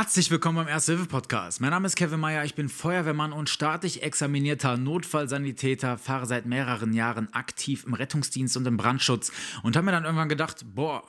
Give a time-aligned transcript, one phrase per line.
[0.00, 1.60] Herzlich willkommen beim Erste-Hilfe-Podcast.
[1.60, 6.94] Mein Name ist Kevin Meyer, ich bin Feuerwehrmann und staatlich examinierter Notfallsanitäter, fahre seit mehreren
[6.94, 9.30] Jahren aktiv im Rettungsdienst und im Brandschutz
[9.62, 11.02] und habe mir dann irgendwann gedacht, boah,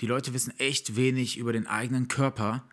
[0.00, 2.64] die Leute wissen echt wenig über den eigenen Körper.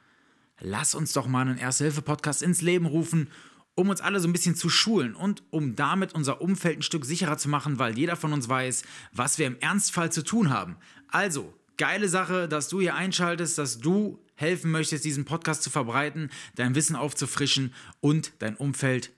[0.60, 3.30] Lass uns doch mal einen Erste-Hilfe-Podcast ins Leben rufen,
[3.76, 7.06] um uns alle so ein bisschen zu schulen und um damit unser Umfeld ein Stück
[7.06, 8.82] sicherer zu machen, weil jeder von uns weiß,
[9.14, 10.78] was wir im Ernstfall zu tun haben.
[11.10, 16.30] Also, geile Sache, dass du hier einschaltest, dass du helfen möchtest, diesen Podcast zu verbreiten,
[16.56, 19.12] dein Wissen aufzufrischen und dein Umfeld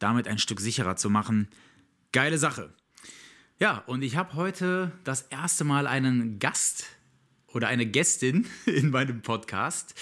[0.00, 1.48] damit ein Stück sicherer zu machen.
[2.12, 2.74] Geile Sache.
[3.58, 6.86] Ja, und ich habe heute das erste Mal einen Gast
[7.46, 9.94] oder eine Gästin in meinem Podcast.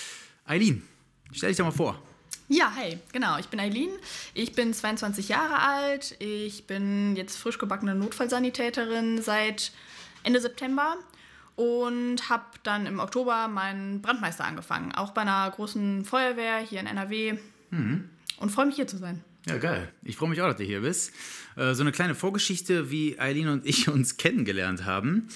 [0.47, 0.83] Eileen,
[1.33, 2.03] stell dich doch mal vor.
[2.49, 3.39] Ja, hey, genau.
[3.39, 3.91] Ich bin Eileen.
[4.35, 6.17] Ich bin 22 Jahre alt.
[6.19, 9.73] Ich bin jetzt frisch gebackene Notfallsanitäterin seit
[10.23, 10.97] Ende September
[11.57, 16.87] und habe dann im Oktober meinen Brandmeister angefangen, auch bei einer großen Feuerwehr hier in
[16.87, 17.35] NRW
[17.71, 18.09] mhm.
[18.39, 19.23] und freue mich hier zu sein.
[19.47, 19.93] Ja, geil.
[20.05, 21.13] Ich freue mich auch, dass du hier bist.
[21.57, 25.29] Äh, so eine kleine Vorgeschichte, wie Eileen und ich uns kennengelernt haben.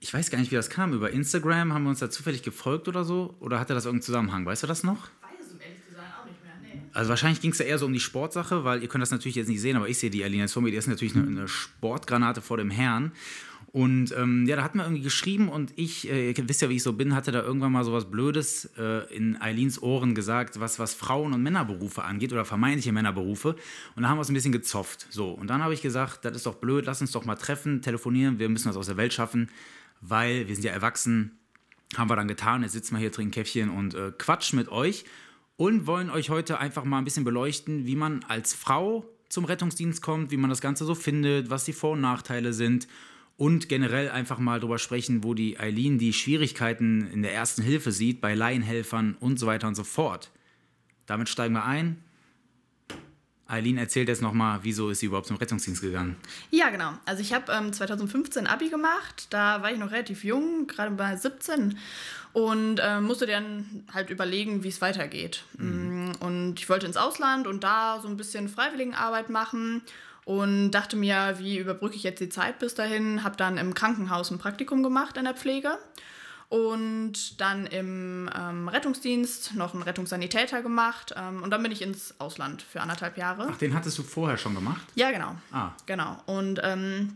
[0.00, 0.92] Ich weiß gar nicht, wie das kam.
[0.92, 3.36] Über Instagram haben wir uns da zufällig gefolgt oder so?
[3.40, 4.46] Oder hatte das irgendeinen Zusammenhang?
[4.46, 5.08] Weißt du das noch?
[5.22, 6.52] Weiß es, um ehrlich zu sein, auch nicht mehr.
[6.62, 6.82] Nee.
[6.92, 9.34] Also wahrscheinlich ging es ja eher so um die Sportsache, weil ihr könnt das natürlich
[9.34, 10.70] jetzt nicht sehen, aber ich sehe die Eileen jetzt vor mir.
[10.70, 13.10] Die ist natürlich eine, eine Sportgranate vor dem Herrn.
[13.70, 16.76] Und ähm, ja, da hat man irgendwie geschrieben und ich, äh, ihr wisst ja, wie
[16.76, 20.58] ich so bin, hatte da irgendwann mal so was Blödes äh, in Eileens Ohren gesagt,
[20.58, 23.56] was, was Frauen- und Männerberufe angeht oder vermeintliche Männerberufe.
[23.94, 25.06] Und da haben wir uns ein bisschen gezopft.
[25.10, 27.82] So, und dann habe ich gesagt, das ist doch blöd, lass uns doch mal treffen,
[27.82, 29.50] telefonieren, wir müssen das aus der Welt schaffen,
[30.00, 31.32] weil wir sind ja erwachsen.
[31.96, 35.04] Haben wir dann getan, jetzt sitzen wir hier, trinken Käffchen und äh, quatschen mit euch
[35.56, 40.00] und wollen euch heute einfach mal ein bisschen beleuchten, wie man als Frau zum Rettungsdienst
[40.00, 42.88] kommt, wie man das Ganze so findet, was die Vor- und Nachteile sind
[43.38, 47.92] und generell einfach mal drüber sprechen, wo die Eileen die Schwierigkeiten in der ersten Hilfe
[47.92, 50.30] sieht, bei Laienhelfern und so weiter und so fort.
[51.06, 52.02] Damit steigen wir ein.
[53.46, 56.16] Eileen erzählt jetzt nochmal, wieso ist sie überhaupt zum Rettungsdienst gegangen?
[56.50, 56.92] Ja, genau.
[57.06, 61.16] Also ich habe ähm, 2015 Abi gemacht, da war ich noch relativ jung, gerade bei
[61.16, 61.78] 17
[62.32, 65.44] und äh, musste dann halt überlegen, wie es weitergeht.
[65.56, 66.10] Mhm.
[66.10, 69.82] Mm, und ich wollte ins Ausland und da so ein bisschen Freiwilligenarbeit machen
[70.28, 73.24] und dachte mir, wie überbrücke ich jetzt die Zeit bis dahin.
[73.24, 75.78] Habe dann im Krankenhaus ein Praktikum gemacht in der Pflege
[76.50, 82.14] und dann im ähm, Rettungsdienst noch einen Rettungssanitäter gemacht ähm, und dann bin ich ins
[82.20, 83.48] Ausland für anderthalb Jahre.
[83.50, 84.82] Ach, den hattest du vorher schon gemacht?
[84.96, 85.34] Ja, genau.
[85.50, 85.70] Ah.
[85.86, 86.18] Genau.
[86.26, 87.14] Und ähm,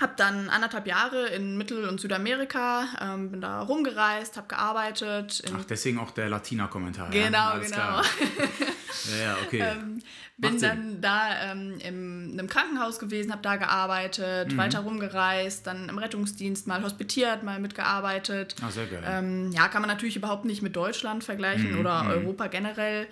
[0.00, 5.42] habe dann anderthalb Jahre in Mittel- und Südamerika, ähm, bin da rumgereist, habe gearbeitet.
[5.54, 7.10] Ach, deswegen auch der Latina-Kommentar.
[7.10, 7.58] Genau, ja?
[7.58, 8.00] genau.
[9.10, 9.60] ja, ja, okay.
[9.60, 10.02] ähm,
[10.36, 14.56] bin dann da ähm, im, in einem Krankenhaus gewesen, habe da gearbeitet, mhm.
[14.56, 18.56] weiter rumgereist, dann im Rettungsdienst mal hospitiert, mal mitgearbeitet.
[18.60, 19.02] Ah, sehr geil.
[19.06, 21.80] Ähm, ja, kann man natürlich überhaupt nicht mit Deutschland vergleichen mhm.
[21.80, 22.10] oder mhm.
[22.10, 23.06] Europa generell.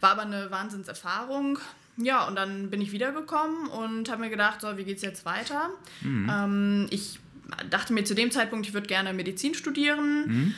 [0.00, 1.58] War aber eine Wahnsinnserfahrung.
[1.96, 5.24] Ja, und dann bin ich wiedergekommen und habe mir gedacht, so, wie geht es jetzt
[5.24, 5.70] weiter?
[6.02, 6.30] Mhm.
[6.30, 7.18] Ähm, ich
[7.70, 10.54] dachte mir zu dem Zeitpunkt, ich würde gerne Medizin studieren.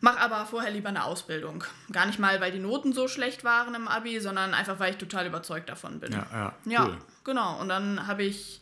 [0.00, 1.64] Mach aber vorher lieber eine Ausbildung.
[1.90, 4.98] Gar nicht mal, weil die Noten so schlecht waren im Abi, sondern einfach, weil ich
[4.98, 6.12] total überzeugt davon bin.
[6.12, 6.54] Ja, ja.
[6.66, 6.98] ja cool.
[7.24, 7.60] genau.
[7.60, 8.60] Und dann habe ich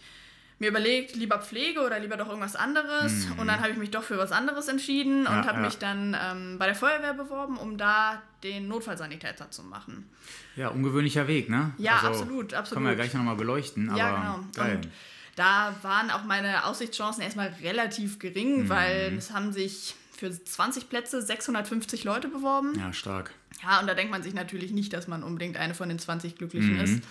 [0.59, 3.27] mir überlegt, lieber Pflege oder lieber doch irgendwas anderes.
[3.27, 3.41] Mhm.
[3.41, 5.65] Und dann habe ich mich doch für was anderes entschieden ja, und habe ja.
[5.65, 10.09] mich dann ähm, bei der Feuerwehr beworben, um da den Notfallsanitäter zu machen.
[10.57, 11.73] Ja, ungewöhnlicher Weg, ne?
[11.79, 12.75] Ja, also, absolut, absolut.
[12.75, 13.91] Können wir ja gleich nochmal beleuchten.
[13.91, 14.39] Aber ja, genau.
[14.55, 14.77] Geil.
[14.77, 14.89] Und
[15.35, 18.69] da waren auch meine Aussichtschancen erstmal relativ gering, mhm.
[18.69, 22.79] weil es haben sich für 20 Plätze 650 Leute beworben.
[22.79, 23.33] Ja, stark.
[23.63, 26.37] Ja, und da denkt man sich natürlich nicht, dass man unbedingt eine von den 20
[26.37, 26.81] Glücklichen mhm.
[26.81, 27.03] ist.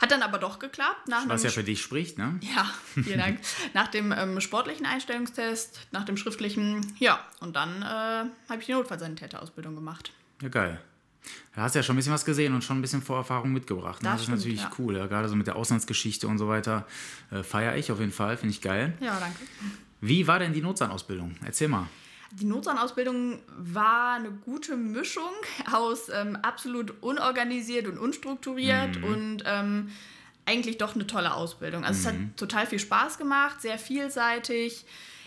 [0.00, 1.08] Hat dann aber doch geklappt.
[1.26, 2.38] Was ja für dich spricht, ne?
[2.42, 2.70] Ja,
[3.02, 3.40] vielen Dank.
[3.74, 7.18] nach dem ähm, sportlichen Einstellungstest, nach dem schriftlichen, ja.
[7.40, 10.12] Und dann äh, habe ich die Notfallsanitäterausbildung gemacht.
[10.42, 10.80] Ja, geil.
[11.54, 14.02] Da hast du ja schon ein bisschen was gesehen und schon ein bisschen Vorerfahrung mitgebracht.
[14.02, 14.10] Ne?
[14.10, 14.70] Das, das ist natürlich ja.
[14.78, 14.96] cool.
[14.96, 15.06] Ja?
[15.06, 16.86] Gerade so mit der Auslandsgeschichte und so weiter
[17.30, 18.36] äh, feiere ich auf jeden Fall.
[18.36, 18.92] Finde ich geil.
[19.00, 19.38] Ja, danke.
[20.00, 21.36] Wie war denn die Notsanausbildung?
[21.44, 21.88] Erzähl mal.
[22.38, 25.32] Die Notsanausbildung war eine gute Mischung
[25.72, 29.04] aus ähm, absolut unorganisiert und unstrukturiert mhm.
[29.04, 29.90] und ähm,
[30.44, 31.84] eigentlich doch eine tolle Ausbildung.
[31.84, 32.00] Also mhm.
[32.00, 32.36] es hat mhm.
[32.36, 34.84] total viel Spaß gemacht, sehr vielseitig,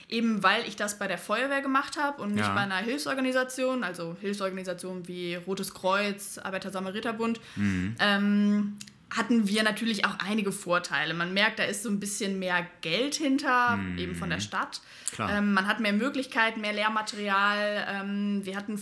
[0.08, 2.54] eben weil ich das bei der Feuerwehr gemacht habe und nicht ja.
[2.54, 7.40] bei einer Hilfsorganisation, also Hilfsorganisationen wie Rotes Kreuz, Arbeiter-Samariter-Bund.
[7.56, 7.96] Mhm.
[8.00, 8.78] Ähm,
[9.16, 11.14] hatten wir natürlich auch einige Vorteile.
[11.14, 13.98] Man merkt, da ist so ein bisschen mehr Geld hinter, mhm.
[13.98, 14.82] eben von der Stadt.
[15.18, 17.88] Ähm, man hat mehr Möglichkeiten, mehr Lehrmaterial.
[17.90, 18.80] Ähm, wir hatten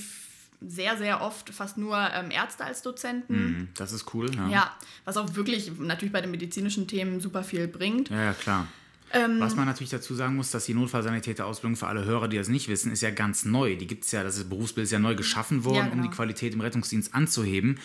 [0.59, 3.35] sehr, sehr oft fast nur ähm, Ärzte als Dozenten.
[3.35, 4.29] Mhm, das ist cool.
[4.35, 4.50] Ja.
[4.50, 8.09] ja, was auch wirklich natürlich bei den medizinischen Themen super viel bringt.
[8.09, 8.68] Ja, ja klar.
[9.13, 12.50] Ähm, Was man natürlich dazu sagen muss, dass die Notfallsanitäterausbildung für alle Hörer, die das
[12.50, 13.77] nicht wissen, ist ja ganz neu.
[13.77, 15.95] Die gibt es ja, das Berufsbild ist ja neu geschaffen worden, ja, genau.
[15.95, 17.79] um die Qualität im Rettungsdienst anzuheben.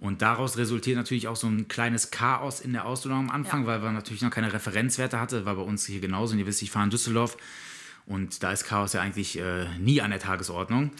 [0.00, 3.66] Und daraus resultiert natürlich auch so ein kleines Chaos in der Ausbildung am Anfang, ja.
[3.66, 5.44] weil man natürlich noch keine Referenzwerte hatte.
[5.44, 6.34] War bei uns hier genauso.
[6.34, 7.36] Und ihr wisst, ich fahre in Düsseldorf
[8.06, 10.92] und da ist Chaos ja eigentlich äh, nie an der Tagesordnung.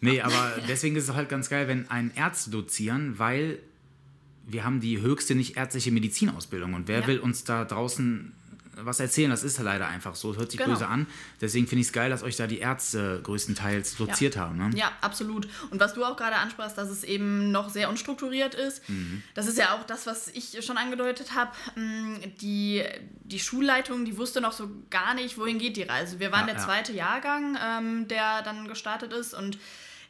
[0.00, 3.58] Nee, aber deswegen ist es halt ganz geil, wenn ein Ärzte dozieren, weil
[4.46, 6.74] wir haben die höchste nicht ärztliche Medizinausbildung.
[6.74, 7.06] Und wer ja.
[7.06, 8.32] will uns da draußen
[8.84, 9.30] was erzählen.
[9.30, 10.36] Das ist leider einfach so.
[10.36, 10.74] Hört sich genau.
[10.74, 11.06] böse an.
[11.40, 14.42] Deswegen finde ich es geil, dass euch da die Ärzte größtenteils doziert ja.
[14.42, 14.56] haben.
[14.56, 14.70] Ne?
[14.76, 15.48] Ja, absolut.
[15.70, 19.22] Und was du auch gerade ansprachst, dass es eben noch sehr unstrukturiert ist, mhm.
[19.34, 21.50] das ist ja auch das, was ich schon angedeutet habe.
[21.76, 22.84] Mm, die,
[23.24, 26.20] die Schulleitung, die wusste noch so gar nicht, wohin geht die Reise.
[26.20, 29.58] Wir waren ja, der zweite Jahrgang, ähm, der dann gestartet ist und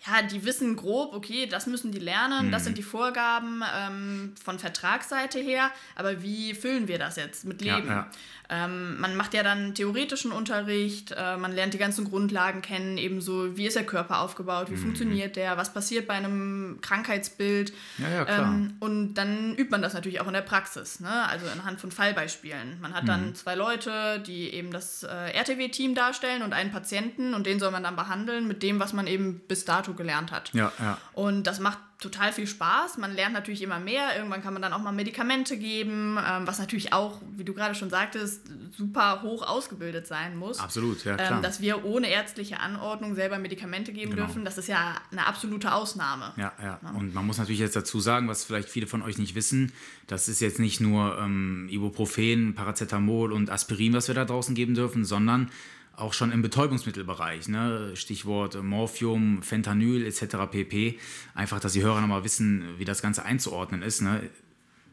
[0.07, 2.51] ja, die wissen grob, okay, das müssen die lernen, mhm.
[2.53, 7.61] das sind die Vorgaben ähm, von Vertragsseite her, aber wie füllen wir das jetzt mit
[7.61, 7.89] Leben?
[7.89, 8.11] Ja, ja.
[8.53, 13.57] Ähm, man macht ja dann theoretischen Unterricht, äh, man lernt die ganzen Grundlagen kennen, ebenso
[13.57, 14.83] wie ist der Körper aufgebaut, wie mhm.
[14.83, 17.73] funktioniert der, was passiert bei einem Krankheitsbild.
[17.99, 18.27] Ja.
[18.27, 21.29] Ähm, und dann übt man das natürlich auch in der Praxis, ne?
[21.29, 22.81] also anhand von Fallbeispielen.
[22.81, 23.35] Man hat dann mhm.
[23.37, 27.85] zwei Leute, die eben das äh, RTW-Team darstellen und einen Patienten und den soll man
[27.85, 30.53] dann behandeln mit dem, was man eben bis dato gelernt hat.
[30.53, 30.99] Ja, ja.
[31.13, 32.99] Und das macht total viel Spaß.
[32.99, 34.17] Man lernt natürlich immer mehr.
[34.17, 37.75] Irgendwann kann man dann auch mal Medikamente geben, ähm, was natürlich auch, wie du gerade
[37.75, 40.59] schon sagtest, super hoch ausgebildet sein muss.
[40.59, 41.33] Absolut, ja klar.
[41.33, 44.27] Ähm, dass wir ohne ärztliche Anordnung selber Medikamente geben genau.
[44.27, 46.33] dürfen, das ist ja eine absolute Ausnahme.
[46.37, 46.91] Ja, ja, ja.
[46.91, 49.73] Und man muss natürlich jetzt dazu sagen, was vielleicht viele von euch nicht wissen,
[50.07, 54.75] das ist jetzt nicht nur ähm, Ibuprofen, Paracetamol und Aspirin, was wir da draußen geben
[54.75, 55.51] dürfen, sondern
[56.01, 57.93] auch schon im Betäubungsmittelbereich, ne?
[57.95, 60.37] Stichwort Morphium, Fentanyl etc.
[60.51, 60.99] pp.
[61.35, 64.01] Einfach, dass die Hörer nochmal wissen, wie das Ganze einzuordnen ist.
[64.01, 64.29] Ne?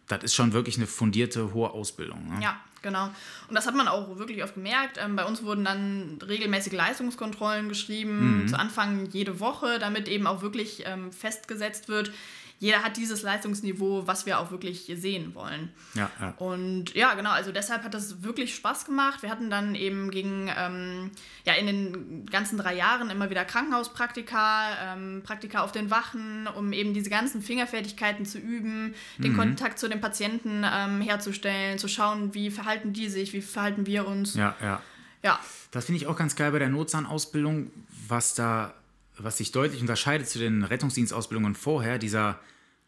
[0.08, 2.30] Das ist schon wirklich eine fundierte, hohe Ausbildung.
[2.30, 2.44] Ne?
[2.44, 3.10] Ja, genau.
[3.48, 4.98] Und das hat man auch wirklich oft gemerkt.
[5.02, 8.48] Ähm, bei uns wurden dann regelmäßige Leistungskontrollen geschrieben, mhm.
[8.48, 12.12] zu Anfang jede Woche, damit eben auch wirklich ähm, festgesetzt wird,
[12.60, 15.70] jeder hat dieses Leistungsniveau, was wir auch wirklich sehen wollen.
[15.94, 16.34] Ja, ja.
[16.38, 19.22] Und ja, genau, also deshalb hat das wirklich Spaß gemacht.
[19.22, 21.12] Wir hatten dann eben gegen, ähm,
[21.46, 26.74] ja, in den ganzen drei Jahren immer wieder Krankenhauspraktika, ähm, Praktika auf den Wachen, um
[26.74, 29.38] eben diese ganzen Fingerfertigkeiten zu üben, den mhm.
[29.38, 34.08] Kontakt zu den Patienten ähm, herzustellen, zu schauen, wie verhalten die sich, wie verhalten wir
[34.08, 34.34] uns.
[34.34, 34.82] Ja, ja.
[35.24, 35.40] Ja.
[35.72, 37.72] Das finde ich auch ganz geil bei der Notzahnausbildung,
[38.08, 38.74] was da
[39.20, 42.40] was sich deutlich unterscheidet zu den Rettungsdienstausbildungen vorher, dieser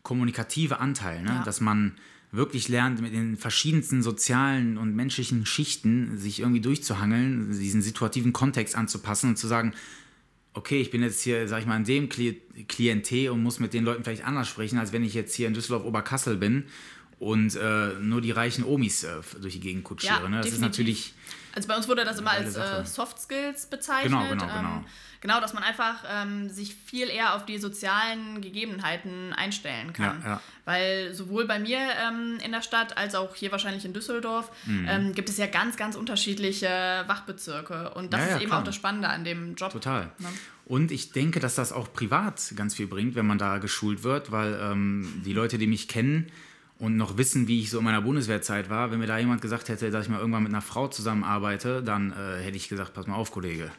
[0.04, 1.30] kommunikative Anteil, ne?
[1.30, 1.44] Ja.
[1.44, 1.96] dass man
[2.31, 8.76] wirklich lernt, mit den verschiedensten sozialen und menschlichen Schichten sich irgendwie durchzuhangeln, diesen situativen Kontext
[8.76, 9.74] anzupassen und zu sagen,
[10.54, 13.84] okay, ich bin jetzt hier, sag ich mal, in dem Klientel und muss mit den
[13.84, 16.66] Leuten vielleicht anders sprechen, als wenn ich jetzt hier in Düsseldorf Oberkassel bin
[17.18, 20.24] und äh, nur die reichen Omis äh, durch die Gegend kutschiere.
[20.24, 20.38] Ja, ne?
[20.38, 20.54] Das definitiv.
[20.54, 21.14] ist natürlich.
[21.54, 24.12] Also bei uns wurde das immer als äh, Soft Skills bezeichnet.
[24.12, 24.78] Genau, genau, genau.
[24.78, 24.86] Ähm,
[25.21, 30.21] genau, dass man einfach ähm, sich viel eher auf die sozialen Gegebenheiten einstellen kann.
[30.24, 30.42] Ja, ja.
[30.66, 34.88] Weil sowohl bei mir ähm, in der Stadt als auch hier wahrscheinlich in Düsseldorf mhm.
[34.88, 37.92] ähm, gibt es ja ganz, ganz unterschiedliche Wachbezirke.
[37.94, 38.60] Und das ja, ist eben klar.
[38.60, 39.71] auch das Spannende an dem Job.
[39.71, 40.12] Total.
[40.19, 40.27] Ne?
[40.66, 44.31] Und ich denke, dass das auch privat ganz viel bringt, wenn man da geschult wird,
[44.31, 46.31] weil ähm, die Leute, die mich kennen,
[46.80, 49.68] und noch wissen, wie ich so in meiner Bundeswehrzeit war, wenn mir da jemand gesagt
[49.68, 53.06] hätte, dass ich mal irgendwann mit einer Frau zusammenarbeite, dann äh, hätte ich gesagt, pass
[53.06, 53.69] mal auf, Kollege.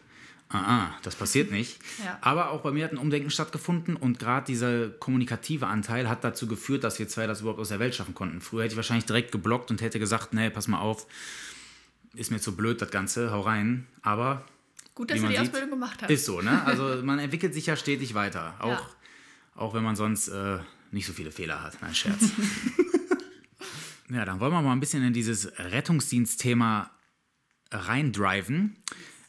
[0.51, 1.79] Ah, ah das passiert nicht.
[2.05, 2.19] Ja.
[2.21, 6.49] Aber auch bei mir hat ein Umdenken stattgefunden und gerade dieser kommunikative Anteil hat dazu
[6.49, 8.41] geführt, dass wir zwei das überhaupt aus der Welt schaffen konnten.
[8.41, 11.07] Früher hätte ich wahrscheinlich direkt geblockt und hätte gesagt, nee, pass mal auf,
[12.15, 13.87] ist mir zu blöd das Ganze, hau rein.
[14.03, 14.45] Aber
[14.95, 16.11] Gut, dass du die sieht, Ausbildung gemacht hast.
[16.11, 16.65] Ist so, ne?
[16.65, 18.55] Also man entwickelt sich ja stetig weiter.
[18.61, 18.91] Auch, ja.
[19.55, 20.59] auch wenn man sonst äh,
[20.91, 21.81] nicht so viele Fehler hat.
[21.81, 22.25] Nein, Scherz.
[24.11, 26.91] ja, dann wollen wir mal ein bisschen in dieses Rettungsdienstthema
[27.71, 28.77] reindriven.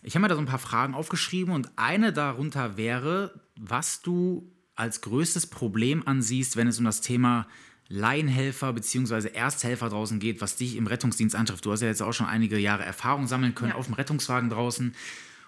[0.04, 4.52] Ich habe mir da so ein paar Fragen aufgeschrieben und eine darunter wäre, was du
[4.76, 7.48] als größtes Problem ansiehst, wenn es um das Thema
[7.88, 9.30] Laienhelfer bzw.
[9.34, 11.66] Ersthelfer draußen geht, was dich im Rettungsdienst antrifft.
[11.66, 13.78] Du hast ja jetzt auch schon einige Jahre Erfahrung sammeln können ja.
[13.78, 14.96] auf dem Rettungswagen draußen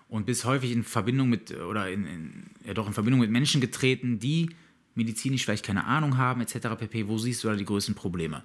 [0.09, 3.61] und bist häufig in Verbindung mit oder in, in, ja doch in Verbindung mit Menschen
[3.61, 4.49] getreten, die
[4.93, 6.75] medizinisch vielleicht keine Ahnung haben, etc.
[6.77, 7.07] pp.
[7.07, 8.43] Wo siehst du da die größten Probleme?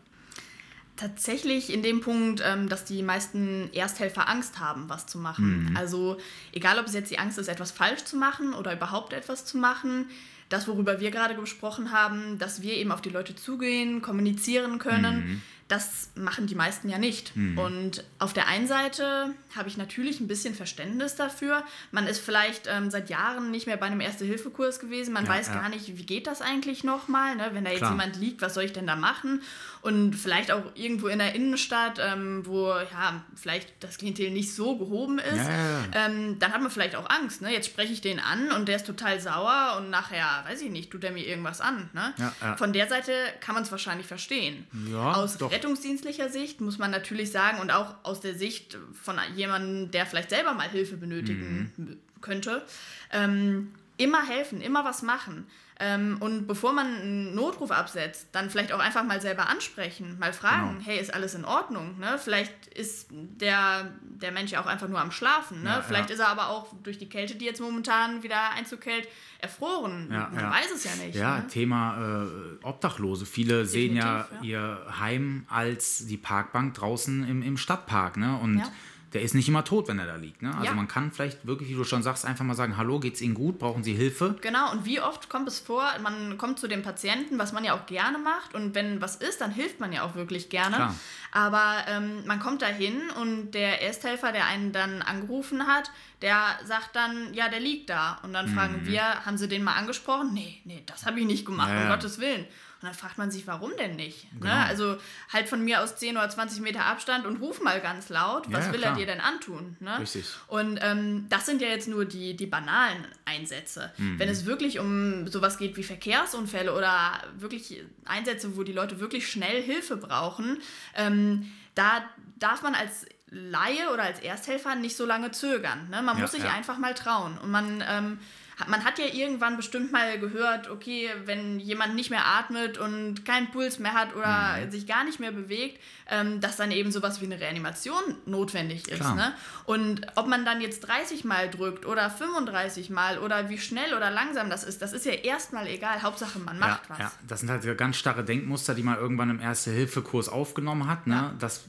[0.98, 5.70] Tatsächlich in dem Punkt, ähm, dass die meisten Ersthelfer Angst haben, was zu machen.
[5.70, 5.76] Mhm.
[5.76, 6.18] Also
[6.52, 9.58] egal, ob es jetzt die Angst ist, etwas falsch zu machen oder überhaupt etwas zu
[9.58, 10.06] machen,
[10.48, 15.16] das, worüber wir gerade gesprochen haben, dass wir eben auf die Leute zugehen, kommunizieren können,
[15.16, 15.42] mhm.
[15.68, 17.36] das machen die meisten ja nicht.
[17.36, 17.58] Mhm.
[17.58, 21.64] Und auf der einen Seite habe ich natürlich ein bisschen Verständnis dafür.
[21.92, 25.12] Man ist vielleicht ähm, seit Jahren nicht mehr bei einem Erste-Hilfe-Kurs gewesen.
[25.12, 25.60] Man ja, weiß ja.
[25.60, 27.36] gar nicht, wie geht das eigentlich nochmal.
[27.36, 27.50] Ne?
[27.52, 27.92] Wenn da jetzt Klar.
[27.92, 29.42] jemand liegt, was soll ich denn da machen?
[29.80, 34.76] Und vielleicht auch irgendwo in der Innenstadt, ähm, wo ja vielleicht das Klientel nicht so
[34.76, 37.42] gehoben ist, ja, ähm, dann hat man vielleicht auch Angst.
[37.42, 37.52] Ne?
[37.52, 40.90] Jetzt spreche ich den an und der ist total sauer und nachher, weiß ich nicht,
[40.90, 41.90] tut er mir irgendwas an.
[41.92, 42.14] Ne?
[42.56, 44.66] Von der Seite kann man es wahrscheinlich verstehen.
[44.94, 49.90] Aus doch rettungsdienstlicher Sicht muss man natürlich sagen und auch aus der Sicht von jemandem,
[49.90, 51.98] der vielleicht selber mal Hilfe benötigen mhm.
[52.20, 52.64] könnte,
[53.12, 55.46] ähm, immer helfen, immer was machen.
[55.80, 60.32] Ähm, und bevor man einen Notruf absetzt, dann vielleicht auch einfach mal selber ansprechen, mal
[60.32, 60.84] fragen, genau.
[60.84, 61.98] hey, ist alles in Ordnung?
[62.00, 62.18] Ne?
[62.18, 65.62] Vielleicht ist der, der Mensch ja auch einfach nur am Schlafen.
[65.62, 65.68] Ne?
[65.68, 66.14] Ja, vielleicht ja.
[66.14, 69.06] ist er aber auch durch die Kälte, die jetzt momentan wieder Einzug hält,
[69.38, 70.08] erfroren.
[70.10, 71.14] Ja, man weiß es ja nicht.
[71.14, 71.46] Ja, ne?
[71.46, 73.24] Thema äh, Obdachlose.
[73.24, 78.16] Viele Definitiv, sehen ja, ihr Heim als die Parkbank draußen im, im Stadtpark.
[78.16, 78.36] Ne?
[78.36, 78.64] Und
[79.12, 80.42] der ist nicht immer tot, wenn er da liegt.
[80.42, 80.52] Ne?
[80.52, 80.74] Also ja.
[80.74, 83.58] man kann vielleicht wirklich, wie du schon sagst, einfach mal sagen, hallo, geht's Ihnen gut?
[83.58, 84.36] Brauchen Sie Hilfe?
[84.42, 87.74] Genau, und wie oft kommt es vor, man kommt zu dem Patienten, was man ja
[87.74, 90.76] auch gerne macht und wenn was ist, dann hilft man ja auch wirklich gerne.
[90.76, 90.94] Klar.
[91.32, 95.90] Aber ähm, man kommt da hin und der Ersthelfer, der einen dann angerufen hat,
[96.22, 98.18] der sagt dann, ja, der liegt da.
[98.22, 98.54] Und dann mhm.
[98.54, 100.34] fragen wir, haben Sie den mal angesprochen?
[100.34, 102.46] Nee, nee, das habe ich nicht gemacht, ja, um Gottes Willen.
[102.80, 104.32] Und dann fragt man sich, warum denn nicht?
[104.34, 104.40] Ne?
[104.40, 104.54] Genau.
[104.54, 104.64] Ne?
[104.66, 104.98] Also
[105.32, 108.66] halt von mir aus 10 oder 20 Meter Abstand und ruf mal ganz laut, was
[108.66, 108.92] ja, will klar.
[108.92, 109.76] er dir denn antun?
[109.80, 109.98] Ne?
[109.98, 110.26] Richtig.
[110.46, 113.92] Und ähm, das sind ja jetzt nur die, die banalen Einsätze.
[113.96, 114.20] Mhm.
[114.20, 119.28] Wenn es wirklich um sowas geht wie Verkehrsunfälle oder wirklich Einsätze, wo die Leute wirklich
[119.28, 120.58] schnell Hilfe brauchen,
[120.94, 122.04] ähm, da
[122.38, 125.88] darf man als Laie oder als Ersthelfer nicht so lange zögern.
[125.90, 126.00] Ne?
[126.02, 126.52] Man ja, muss sich ja.
[126.52, 127.36] einfach mal trauen.
[127.38, 128.18] Und man ähm,
[128.66, 133.50] man hat ja irgendwann bestimmt mal gehört, okay, wenn jemand nicht mehr atmet und keinen
[133.50, 134.70] Puls mehr hat oder mhm.
[134.70, 139.14] sich gar nicht mehr bewegt, ähm, dass dann eben sowas wie eine Reanimation notwendig ist.
[139.14, 139.32] Ne?
[139.64, 144.10] Und ob man dann jetzt 30 Mal drückt oder 35 Mal oder wie schnell oder
[144.10, 146.02] langsam das ist, das ist ja erstmal egal.
[146.02, 146.98] Hauptsache, man macht ja, was.
[146.98, 147.12] Ja.
[147.26, 151.06] Das sind halt ganz starre Denkmuster, die man irgendwann im Erste-Hilfe-Kurs aufgenommen hat.
[151.06, 151.14] Ne?
[151.14, 151.34] Ja.
[151.38, 151.64] Das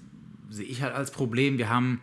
[0.50, 1.58] sehe ich halt als Problem.
[1.58, 2.02] Wir haben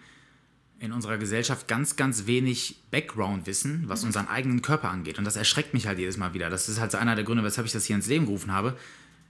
[0.78, 4.08] in unserer Gesellschaft ganz, ganz wenig Background-Wissen, was mhm.
[4.08, 5.18] unseren eigenen Körper angeht.
[5.18, 6.50] Und das erschreckt mich halt jedes Mal wieder.
[6.50, 8.76] Das ist halt so einer der Gründe, weshalb ich das hier ins Leben gerufen habe.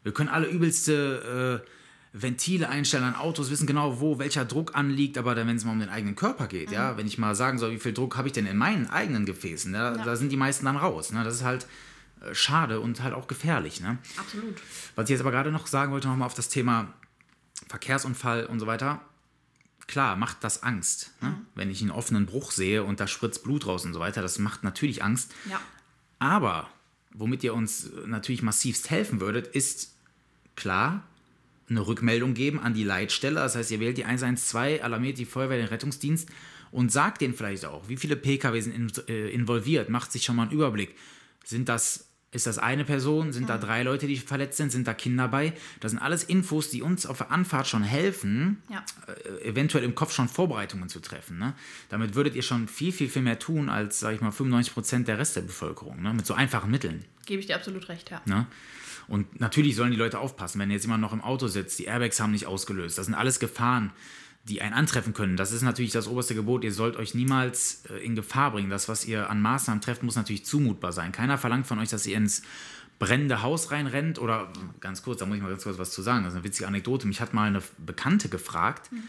[0.03, 1.71] Wir können alle übelste äh,
[2.13, 5.73] Ventile einstellen an Autos, wissen genau, wo welcher Druck anliegt, aber dann, wenn es mal
[5.73, 6.75] um den eigenen Körper geht, mhm.
[6.75, 9.27] ja, wenn ich mal sagen soll, wie viel Druck habe ich denn in meinen eigenen
[9.27, 10.05] Gefäßen, ne, ja.
[10.05, 11.13] da sind die meisten dann raus.
[11.13, 11.23] Ne?
[11.25, 11.67] Das ist halt
[12.23, 13.81] äh, schade und halt auch gefährlich.
[13.81, 13.99] Ne?
[14.17, 14.57] Absolut.
[14.95, 16.93] Was ich jetzt aber gerade noch sagen wollte, nochmal auf das Thema
[17.69, 19.01] Verkehrsunfall und so weiter
[19.87, 21.13] klar, macht das Angst.
[21.21, 21.31] Ne?
[21.31, 21.47] Mhm.
[21.55, 24.39] Wenn ich einen offenen Bruch sehe und da spritzt Blut raus und so weiter, das
[24.39, 25.35] macht natürlich Angst.
[25.49, 25.61] Ja.
[26.19, 26.69] Aber
[27.13, 29.95] womit ihr uns natürlich massivst helfen würdet, ist
[30.55, 31.03] klar,
[31.69, 33.37] eine Rückmeldung geben an die Leitstelle.
[33.37, 36.29] Das heißt, ihr wählt die 112, alarmiert die Feuerwehr, den Rettungsdienst
[36.71, 40.45] und sagt denen vielleicht auch, wie viele Pkw sind äh, involviert, macht sich schon mal
[40.45, 40.95] einen Überblick.
[41.45, 42.06] Sind das
[42.37, 43.33] ist das eine Person?
[43.33, 43.49] Sind mhm.
[43.49, 44.71] da drei Leute, die verletzt sind?
[44.71, 45.55] Sind da Kinder bei?
[45.81, 48.85] Das sind alles Infos, die uns auf der Anfahrt schon helfen, ja.
[49.09, 51.39] äh, eventuell im Kopf schon Vorbereitungen zu treffen.
[51.39, 51.55] Ne?
[51.89, 55.09] Damit würdet ihr schon viel, viel, viel mehr tun als, sag ich mal, 95 Prozent
[55.09, 56.03] der Rest der Bevölkerung.
[56.03, 56.13] Ne?
[56.13, 57.05] Mit so einfachen Mitteln.
[57.25, 58.21] Gebe ich dir absolut recht, ja.
[58.27, 58.47] Ne?
[59.09, 62.21] Und natürlich sollen die Leute aufpassen, wenn jetzt jemand noch im Auto sitzt, die Airbags
[62.21, 62.99] haben nicht ausgelöst.
[62.99, 63.93] Das sind alles Gefahren,
[64.49, 65.37] die einen antreffen können.
[65.37, 66.63] Das ist natürlich das oberste Gebot.
[66.63, 68.71] Ihr sollt euch niemals äh, in Gefahr bringen.
[68.71, 71.13] Das, was ihr an Maßnahmen trefft, muss natürlich zumutbar sein.
[71.13, 72.43] Keiner verlangt von euch, dass ihr ins
[72.99, 74.51] brennende Haus reinrennt oder
[74.81, 76.25] ganz kurz, da muss ich mal ganz kurz was zu sagen.
[76.25, 77.07] Das ist eine witzige Anekdote.
[77.07, 79.03] Mich hat mal eine Bekannte gefragt, mhm.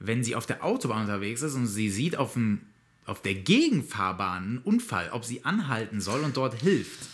[0.00, 2.60] wenn sie auf der Autobahn unterwegs ist und sie sieht auf, dem,
[3.06, 7.13] auf der Gegenfahrbahn einen Unfall, ob sie anhalten soll und dort hilft.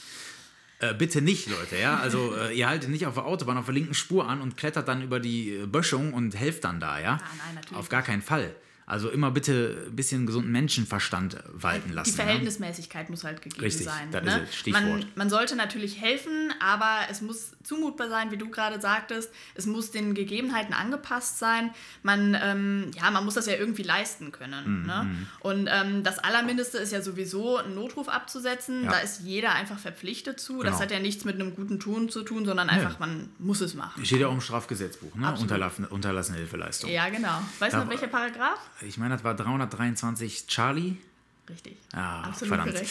[0.81, 1.99] Äh, bitte nicht, Leute, ja.
[1.99, 4.89] Also äh, ihr haltet nicht auf der Autobahn auf der linken Spur an und klettert
[4.89, 7.13] dann über die äh, Böschung und helft dann da, ja.
[7.13, 7.79] Ah, nein, natürlich.
[7.79, 8.55] Auf gar keinen Fall.
[8.91, 12.11] Also immer bitte ein bisschen gesunden Menschenverstand walten lassen.
[12.11, 13.11] Die Verhältnismäßigkeit ja?
[13.13, 14.11] muss halt gegeben Richtig, sein.
[14.11, 14.41] Das ne?
[14.41, 14.83] ist Stichwort.
[14.83, 19.31] Man, man, sollte natürlich helfen, aber es muss zumutbar sein, wie du gerade sagtest.
[19.55, 21.71] Es muss den Gegebenheiten angepasst sein.
[22.03, 24.83] Man, ähm, ja, man muss das ja irgendwie leisten können.
[24.83, 25.03] Mm, ne?
[25.05, 25.27] Mhm.
[25.39, 28.87] Und ähm, das Allermindeste ist ja sowieso, einen Notruf abzusetzen.
[28.87, 28.91] Ja.
[28.91, 30.55] Da ist jeder einfach verpflichtet zu.
[30.55, 30.65] Genau.
[30.65, 33.75] Das hat ja nichts mit einem guten Tun zu tun, sondern einfach, man muss es
[33.75, 34.05] machen.
[34.05, 35.33] Steht ja auch im Strafgesetzbuch, ne?
[35.39, 36.91] Unterlassene, unterlassene Hilfeleistung.
[36.91, 37.41] Ja, genau.
[37.61, 38.59] Weißt du noch, welcher Paragraph?
[38.87, 40.97] Ich meine, das war 323 Charlie.
[41.49, 41.77] Richtig.
[41.93, 42.83] Ah, Absolut verdammt.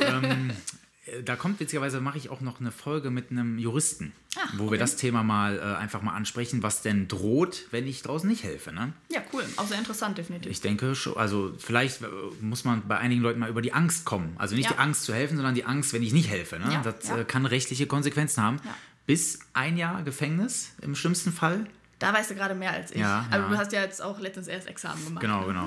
[0.00, 0.50] ähm,
[1.24, 4.72] da kommt witzigerweise, mache ich auch noch eine Folge mit einem Juristen, Ach, wo okay.
[4.72, 8.44] wir das Thema mal äh, einfach mal ansprechen, was denn droht, wenn ich draußen nicht
[8.44, 8.72] helfe.
[8.72, 8.92] Ne?
[9.10, 9.44] Ja, cool.
[9.56, 10.50] Auch sehr interessant, definitiv.
[10.50, 12.06] Ich denke schon, also vielleicht äh,
[12.40, 14.34] muss man bei einigen Leuten mal über die Angst kommen.
[14.38, 14.72] Also nicht ja.
[14.72, 16.58] die Angst zu helfen, sondern die Angst, wenn ich nicht helfe.
[16.58, 16.72] Ne?
[16.72, 17.18] Ja, das ja.
[17.18, 18.60] Äh, kann rechtliche Konsequenzen haben.
[19.06, 21.66] Bis ein Jahr Gefängnis im schlimmsten Fall
[21.98, 22.98] Da weißt du gerade mehr als ich.
[23.00, 23.48] Ja, Aber ja.
[23.48, 25.22] du hast ja jetzt auch letztens erst Examen gemacht.
[25.22, 25.66] Genau, genau.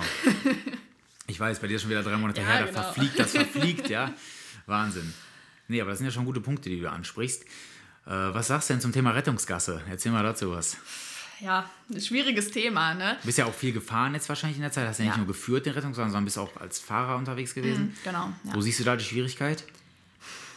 [1.28, 2.82] Ich weiß, bei dir ist schon wieder drei Monate Ja, her, da genau.
[2.84, 4.14] verfliegt, das verfliegt, ja.
[4.66, 5.14] Wahnsinn.
[5.68, 7.44] Nee, aber das sind ja schon gute Punkte, die du ansprichst.
[7.44, 7.48] Äh,
[8.08, 9.82] was sagst du denn zum Thema Rettungsgasse?
[9.90, 10.78] Erzähl mal dazu was.
[11.40, 13.16] Ja, ein schwieriges Thema, ne?
[13.22, 14.88] Du bist ja auch viel gefahren jetzt wahrscheinlich in der Zeit.
[14.88, 15.18] Hast ja nicht Ja.
[15.20, 17.96] nur geführt den Rettungswagen, sondern bist auch als Fahrer unterwegs gewesen.
[18.04, 18.34] Genau.
[18.44, 18.54] Ja.
[18.56, 19.64] Wo siehst du da die Schwierigkeit?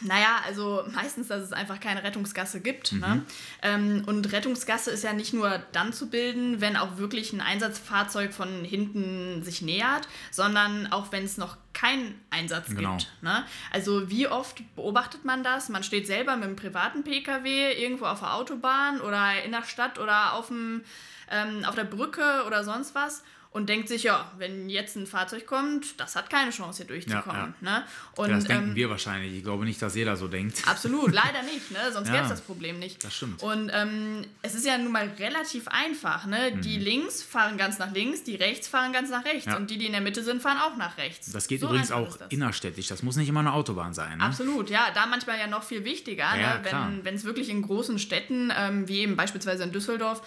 [0.03, 2.91] Naja, also meistens, dass es einfach keine Rettungsgasse gibt.
[2.91, 2.99] Mhm.
[2.99, 3.25] Ne?
[3.61, 8.33] Ähm, und Rettungsgasse ist ja nicht nur dann zu bilden, wenn auch wirklich ein Einsatzfahrzeug
[8.33, 12.97] von hinten sich nähert, sondern auch wenn es noch keinen Einsatz Genau.
[12.97, 13.11] gibt.
[13.21, 13.45] Ne?
[13.71, 15.69] Also wie oft beobachtet man das?
[15.69, 19.99] Man steht selber mit einem privaten Pkw irgendwo auf der Autobahn oder in der Stadt
[19.99, 20.83] oder auf, dem,
[21.31, 23.23] ähm, auf der Brücke oder sonst was.
[23.53, 27.53] Und denkt sich, ja, wenn jetzt ein Fahrzeug kommt, das hat keine Chance hier durchzukommen.
[27.61, 27.83] Ne?
[28.15, 29.31] Und, Ja, das denken ähm, wir wahrscheinlich.
[29.37, 30.67] Ich glaube nicht, dass jeder so denkt.
[30.67, 31.77] Absolut, leider nicht, ne?
[31.91, 32.15] sonst Ja.
[32.15, 33.03] gäbe es das Problem nicht.
[33.03, 33.43] Das stimmt.
[33.43, 36.25] Und ähm, es ist ja nun mal relativ einfach.
[36.25, 36.53] Ne?
[36.57, 39.51] Die links fahren ganz nach links, die rechts fahren ganz nach rechts Mhm.
[39.51, 39.57] Ja.
[39.59, 41.31] und die, die in der Mitte sind, fahren auch nach rechts.
[41.31, 42.29] Das geht So übrigens auch das.
[42.31, 42.87] innerstädtisch.
[42.87, 44.17] Das muss nicht immer eine Autobahn sein.
[44.17, 44.23] Ne?
[44.23, 46.61] Absolut, ja, da manchmal ja noch viel wichtiger, Ja, ne?
[46.63, 50.23] wenn wenn es wirklich in großen Städten, ähm, wie eben beispielsweise in Düsseldorf,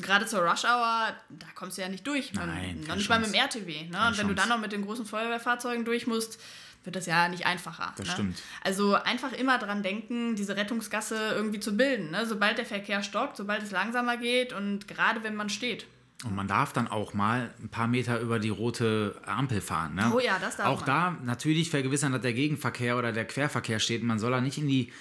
[0.00, 2.32] Gerade zur Rush Hour, da kommst du ja nicht durch.
[2.34, 3.82] Man- Nein, noch keine nicht mal mit dem RTW.
[3.84, 3.90] Ne?
[3.90, 4.34] Keine Und wenn du Chance.
[4.36, 6.40] dann noch mit den großen Feuerwehrfahrzeugen durch musst,
[6.84, 7.92] wird das ja nicht einfacher.
[7.96, 8.12] Das ne?
[8.12, 8.42] stimmt.
[8.62, 12.12] Also einfach immer dran denken, diese Rettungsgasse irgendwie zu bilden.
[12.12, 12.24] Ne?
[12.24, 15.86] Sobald der Verkehr stockt, sobald es langsamer geht und gerade wenn man steht.
[16.24, 19.94] Und man darf dann auch mal ein paar Meter über die rote Ampel fahren.
[19.96, 20.10] Ne?
[20.14, 20.86] Oh ja, das darf Auch man.
[20.86, 24.02] da natürlich vergewissern, dass der Gegenverkehr oder der Querverkehr steht.
[24.02, 24.92] Man soll da nicht in die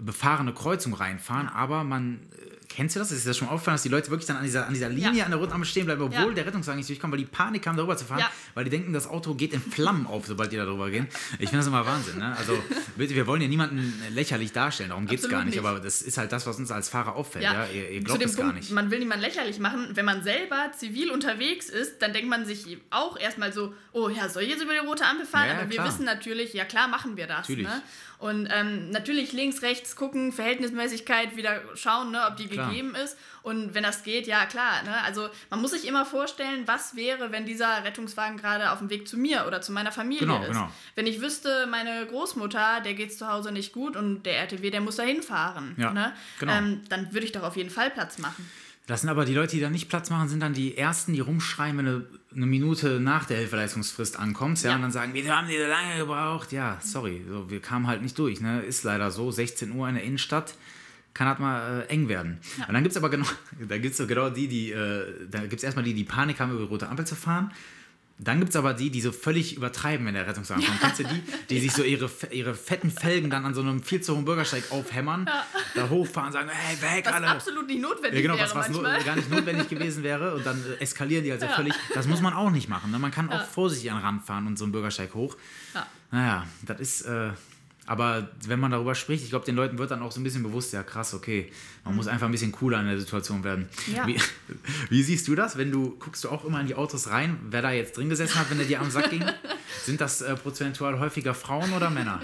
[0.00, 2.20] befahrene Kreuzung reinfahren, aber man.
[2.68, 3.10] Kennst du das?
[3.12, 5.24] Ist das schon aufgefallen, dass die Leute wirklich dann an dieser, an dieser Linie Ja.
[5.24, 6.34] an der roten Ampel stehen bleiben, obwohl Ja.
[6.34, 8.30] der Rettungswagen nicht durchkommt, weil die Panik haben, darüber zu fahren, Ja.
[8.54, 11.06] weil die denken, das Auto geht in Flammen auf, sobald die da drüber gehen.
[11.38, 12.18] Ich finde das immer Wahnsinn.
[12.18, 12.36] Ne?
[12.36, 12.58] Also,
[12.96, 15.64] bitte, wir wollen ja niemanden lächerlich darstellen, darum geht es gar nicht, nicht.
[15.64, 17.44] aber das ist halt das, was uns als Fahrer auffällt.
[17.44, 17.66] Ja.
[17.66, 18.70] Ihr, ihr glaubt es gar nicht.
[18.70, 19.88] man will niemanden lächerlich machen.
[19.94, 24.28] Wenn man selber zivil unterwegs ist, dann denkt man sich auch erstmal so, oh ja,
[24.28, 25.50] soll ich jetzt über die rote Ampel fahren?
[25.50, 25.88] Aber wir klar.
[25.88, 27.48] wissen natürlich, ja klar machen wir das.
[27.48, 27.66] Natürlich.
[27.66, 27.82] Ne?
[28.18, 32.68] Und ähm, natürlich links, rechts gucken, Verhältnismäßigkeit wieder schauen, ne, ob die Klar.
[32.70, 33.16] gegeben ist.
[33.42, 34.82] Und wenn das geht, ja klar.
[34.84, 35.02] Ne?
[35.04, 39.06] Also man muss sich immer vorstellen, was wäre, wenn dieser Rettungswagen gerade auf dem Weg
[39.06, 40.48] zu mir oder zu meiner Familie Genau, ist.
[40.48, 40.70] genau.
[40.94, 44.80] Wenn ich wüsste, meine Großmutter, der geht zu Hause nicht gut und der RTW, der
[44.80, 45.74] muss da hinfahren.
[45.78, 46.12] Ja, ne?
[46.40, 46.52] genau.
[46.54, 48.50] ähm, dann würde ich doch auf jeden Fall Platz machen.
[48.86, 51.20] Das sind aber die Leute, die da nicht Platz machen, sind dann die Ersten, die
[51.20, 54.76] rumschreien, wenn du eine Minute nach der Hilfeleistungsfrist ankommst, ja, Ja.
[54.76, 56.52] und dann sagen, wir haben die so lange gebraucht.
[56.52, 58.40] Ja, sorry, so, wir kamen halt nicht durch.
[58.40, 58.62] Ne?
[58.62, 60.54] Ist leider so, 16 Uhr in der Innenstadt
[61.14, 62.38] kann halt mal äh, eng werden.
[62.68, 63.26] Und dann gibt es aber genau,
[63.68, 66.38] da gibt es so genau die, die, äh, da gibt es erstmal die, die Panik
[66.38, 67.52] haben, über die rote Ampel zu fahren.
[68.18, 70.80] Dann gibt es aber die, die so völlig übertreiben, wenn der Rettungswagen kommt.
[70.80, 71.22] Kennst du die?
[71.50, 74.64] Die sich so ihre, ihre fetten Felgen dann an so einem viel zu hohen Bürgersteig
[74.70, 75.28] aufhämmern,
[75.74, 77.28] da hochfahren und sagen, hey, weg Was alle.
[77.28, 79.04] absolut nicht notwendig Ja, genau, was, was manchmal.
[79.04, 81.74] gar nicht notwendig gewesen wäre und dann äh, eskalieren die also völlig.
[81.94, 82.90] Das muss man auch nicht machen.
[82.90, 82.98] Ne?
[82.98, 85.36] Man kann auch vorsichtig an den Rand fahren und so einen Bürgersteig hoch.
[85.74, 85.86] Ja.
[86.10, 87.02] Naja, das ist.
[87.02, 87.30] Äh,
[87.86, 90.42] aber wenn man darüber spricht, ich glaube, den Leuten wird dann auch so ein bisschen
[90.42, 91.50] bewusst, ja krass, okay,
[91.84, 93.68] man muss einfach ein bisschen cooler in der Situation werden.
[93.86, 93.94] Mhm.
[93.94, 94.06] Ja.
[94.06, 94.20] Wie,
[94.90, 95.56] wie siehst du das?
[95.56, 98.38] Wenn du guckst du auch immer in die Autos rein, wer da jetzt drin gesessen
[98.38, 99.24] hat, wenn der dir am Sack ging?
[99.84, 102.20] Sind das äh, prozentual häufiger Frauen oder Männer?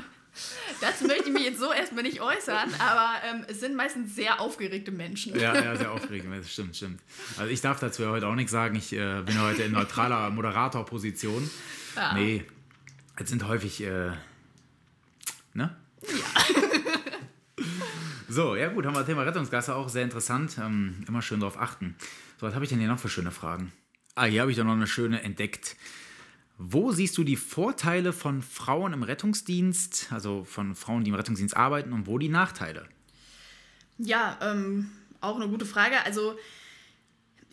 [0.80, 4.40] Dazu möchte ich mich jetzt so erstmal nicht äußern, aber ähm, es sind meistens sehr
[4.40, 5.38] aufgeregte Menschen.
[5.38, 6.34] Ja, ja, sehr aufregend.
[6.36, 7.00] Das stimmt, stimmt.
[7.38, 8.74] Also ich darf dazu ja heute auch nichts sagen.
[8.74, 11.48] Ich äh, bin heute in neutraler Moderatorposition.
[11.94, 12.14] Ja.
[12.14, 12.44] Nee,
[13.16, 14.10] es sind häufig, äh,
[15.54, 15.76] ne?
[18.28, 20.56] so, ja gut, haben wir Thema Rettungsgasse auch sehr interessant.
[20.60, 21.96] Ähm, immer schön darauf achten.
[22.40, 23.72] So, was habe ich denn hier noch für schöne Fragen?
[24.14, 25.76] Ah, hier habe ich doch noch eine schöne entdeckt.
[26.58, 31.56] Wo siehst du die Vorteile von Frauen im Rettungsdienst, also von Frauen, die im Rettungsdienst
[31.56, 32.88] arbeiten, und wo die Nachteile?
[33.98, 36.04] Ja, ähm, auch eine gute Frage.
[36.04, 36.36] Also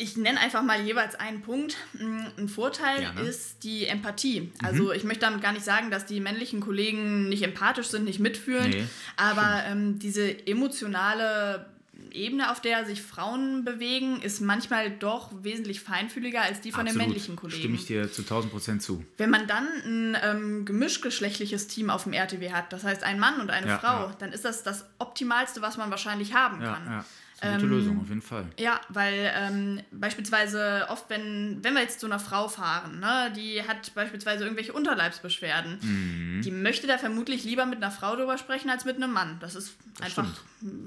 [0.01, 1.75] ich nenne einfach mal jeweils einen Punkt.
[1.93, 3.21] Mm, Ein Vorteil Gerne.
[3.21, 4.51] ist die Empathie.
[4.63, 8.19] Also ich möchte damit gar nicht sagen, dass die männlichen Kollegen nicht empathisch sind, nicht
[8.19, 8.85] mitfühlen, Nee,
[9.17, 11.65] aber ähm, diese emotionale
[12.11, 16.87] Ebene, auf der sich Frauen bewegen, ist manchmal doch wesentlich feinfühliger als die von den
[16.87, 17.07] Absolut.
[17.07, 17.59] männlichen Kollegen.
[17.59, 19.03] Stimme ich dir zu 1000 Prozent zu.
[19.17, 23.41] Wenn man dann ein ähm, gemischgeschlechtliches Team auf dem RTW hat, das heißt ein Mann
[23.41, 24.15] und eine Ja, Frau, ja.
[24.17, 27.05] dann ist das das Optimalste, was man wahrscheinlich haben Ja, kann.
[27.41, 28.45] Das eine gute Ähm, Lösung, auf jeden Fall.
[28.59, 33.63] Ja, weil ähm, beispielsweise oft, wenn, wenn wir jetzt zu einer Frau fahren, ne, die
[33.67, 36.41] hat beispielsweise irgendwelche Unterleibsbeschwerden, Mhm.
[36.43, 39.37] die möchte da vermutlich lieber mit einer Frau drüber sprechen als mit einem Mann.
[39.39, 40.25] Das ist einfach,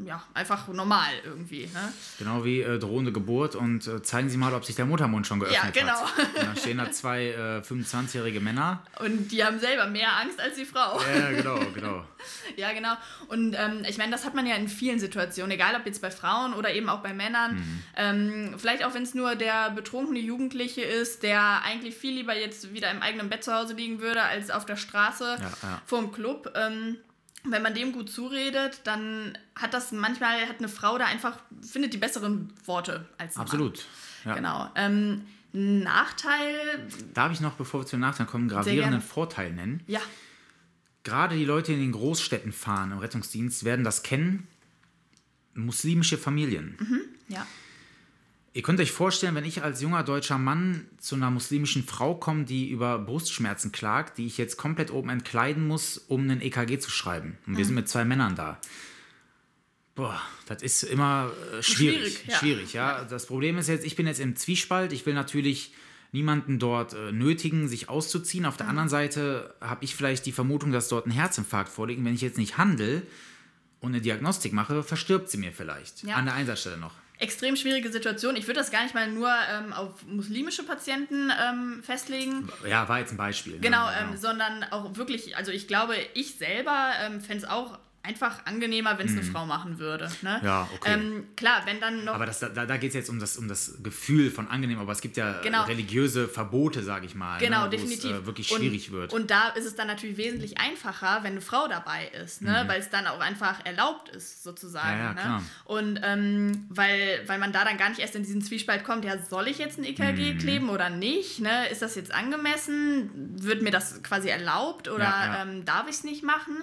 [0.05, 1.63] ja, einfach normal irgendwie.
[1.73, 1.93] Ne?
[2.19, 5.41] Genau wie äh, drohende Geburt und äh, zeigen Sie mal, ob sich der Muttermund schon
[5.41, 6.01] geöffnet Ja, genau.
[6.01, 6.19] hat.
[6.19, 8.83] Und dann stehen da zwei äh, 25-jährige Männer.
[9.01, 11.01] Und die haben selber mehr Angst als die Frau.
[11.01, 12.05] Ja, genau, genau.
[12.57, 12.93] Ja, genau.
[13.29, 16.11] Und ähm, ich meine, das hat man ja in vielen Situationen, egal ob jetzt bei
[16.11, 17.57] Frauen Frauen oder eben auch bei Männern.
[17.57, 17.83] Mhm.
[17.97, 22.73] Ähm, vielleicht auch, wenn es nur der betrunkene Jugendliche ist, der eigentlich viel lieber jetzt
[22.75, 25.83] wieder im eigenen Bett zu Hause liegen würde, als auf der Straße Ja, ja.
[25.87, 26.53] vor dem Club.
[26.57, 26.97] Ähm,
[27.45, 31.93] wenn man dem gut zuredet, dann hat das manchmal, hat eine Frau da einfach, findet
[31.93, 33.47] die besseren Worte als ein Mann.
[33.47, 33.85] Absolut.
[34.25, 34.35] Ja.
[34.37, 34.71] Genau.
[34.77, 39.03] Ähm, Nachteil, Darf ich noch, bevor wir zu den Nachteilen kommen, einen gravierenden.
[39.03, 39.83] Vorteil nennen?
[39.87, 40.01] ja,
[41.05, 44.47] Gerade die Leute, die in den Großstädten fahren im Rettungsdienst, werden das kennen.
[45.55, 46.77] Muslimische Familien.
[47.29, 47.47] ja,
[48.55, 52.45] Ihr könnt euch vorstellen, wenn ich als junger deutscher Mann zu einer muslimischen Frau komme,
[52.45, 56.91] die über Brustschmerzen klagt, die ich jetzt komplett oben entkleiden muss, um einen EKG zu
[56.91, 57.39] schreiben.
[57.47, 58.61] Und wir sind mit zwei Männern da.
[59.95, 62.15] Boah, das ist immer äh, schwierig.
[62.15, 62.39] Schwierig, ja.
[62.39, 63.05] Schwierig, ja.
[63.05, 64.93] Das Problem ist jetzt, ich bin jetzt im Zwiespalt.
[64.93, 65.73] Ich will natürlich
[66.13, 68.45] niemanden dort äh, nötigen, sich auszuziehen.
[68.45, 72.05] Auf der anderen Seite habe ich vielleicht die Vermutung, dass dort ein Herzinfarkt vorliegt.
[72.05, 73.03] Wenn ich jetzt nicht handle
[73.83, 76.03] und eine Diagnostik mache, verstirbt sie mir vielleicht.
[76.05, 76.15] Ja.
[76.17, 76.93] An der Einsatzstelle noch.
[77.19, 78.35] extrem schwierige Situation.
[78.37, 82.49] Ich würde das gar nicht mal nur ähm, auf muslimische Patienten ähm, festlegen.
[82.69, 83.55] Ja, war jetzt ein Beispiel.
[83.55, 83.61] ne?
[83.61, 84.01] Genau, Ja.
[84.01, 88.99] ähm, sondern auch wirklich, also ich glaube, ich selber ähm, fände es auch einfach angenehmer,
[88.99, 90.11] wenn es eine Frau machen würde.
[90.23, 90.39] Ne?
[90.41, 90.47] Mhm.
[90.47, 90.93] Ja, okay.
[90.93, 92.15] Ähm, klar, wenn dann noch.
[92.15, 94.91] Aber das, da, da geht es jetzt um das, um das Gefühl von angenehm, aber
[94.93, 95.63] es gibt ja Genau.
[95.65, 97.39] religiöse Verbote, sage ich mal.
[97.39, 98.11] Genau, ne, definitiv.
[98.11, 99.13] Es, äh, wirklich und, schwierig wird.
[99.13, 102.65] Und da ist es dann natürlich wesentlich einfacher, wenn eine Frau dabei ist, ne?
[102.67, 104.97] weil es dann auch einfach erlaubt ist, sozusagen.
[104.97, 104.99] Mhm.
[104.99, 105.21] Ja, ja, ne?
[105.21, 105.43] klar.
[105.65, 109.17] Und ähm, weil, weil man da dann gar nicht erst in diesen Zwiespalt kommt, ja,
[109.19, 110.39] soll ich jetzt ein EKG Mhm.
[110.39, 111.39] kleben oder nicht?
[111.41, 111.69] Ne?
[111.69, 113.11] Ist das jetzt angemessen?
[113.41, 115.43] Wird mir das quasi erlaubt oder Ja, ja.
[115.43, 116.57] Ähm, darf ich es nicht machen?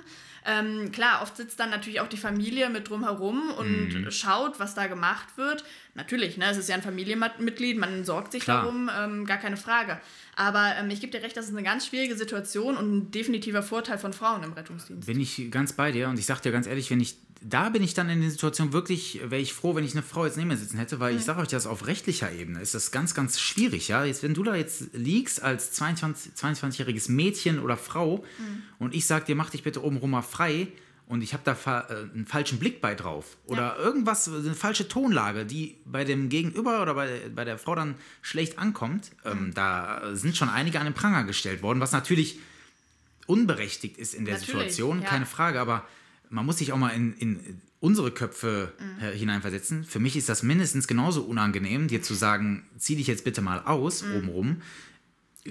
[0.45, 4.11] Ähm, klar, oft sitzt dann natürlich auch die Familie mit drumherum und Mhm.
[4.11, 5.63] schaut, was da gemacht wird.
[5.95, 8.63] Natürlich, ne, es ist ja ein Familienmitglied, man sorgt sich Klar.
[8.63, 9.99] darum, ähm, gar keine Frage.
[10.35, 13.63] Aber ähm, ich gebe dir recht, das ist eine ganz schwierige Situation und ein definitiver
[13.63, 15.05] Vorteil von Frauen im Rettungsdienst.
[15.07, 17.83] bin ich ganz bei dir und ich sag dir ganz ehrlich, wenn ich da bin
[17.83, 20.49] ich dann in der Situation wirklich, wäre ich froh, wenn ich eine Frau jetzt neben
[20.49, 23.39] mir sitzen hätte, weil ich sage euch das auf rechtlicher Ebene ist das ganz, ganz
[23.39, 24.03] schwierig, ja.
[24.03, 28.23] Jetzt, wenn du da jetzt liegst als 22, 22-jähriges Mädchen oder Frau
[28.77, 30.67] und ich sag dir, mach dich bitte obenrum mal frei
[31.07, 34.87] und ich habe da fa äh, einen falschen Blick bei drauf oder irgendwas, eine falsche
[34.87, 40.01] Tonlage, die bei dem Gegenüber oder bei, bei der Frau dann schlecht ankommt, ähm, da
[40.13, 42.39] sind schon einige an den Pranger gestellt worden, was natürlich
[43.27, 45.07] unberechtigt ist in der Natürlich, Situation, ja.
[45.07, 45.87] keine Frage, aber
[46.29, 49.03] man muss sich auch mal in, in unsere Köpfe Mhm.
[49.03, 49.83] äh, hineinversetzen.
[49.85, 53.59] Für mich ist das mindestens genauso unangenehm, dir zu sagen, zieh dich jetzt bitte mal
[53.65, 54.61] aus, obenrum, Mhm.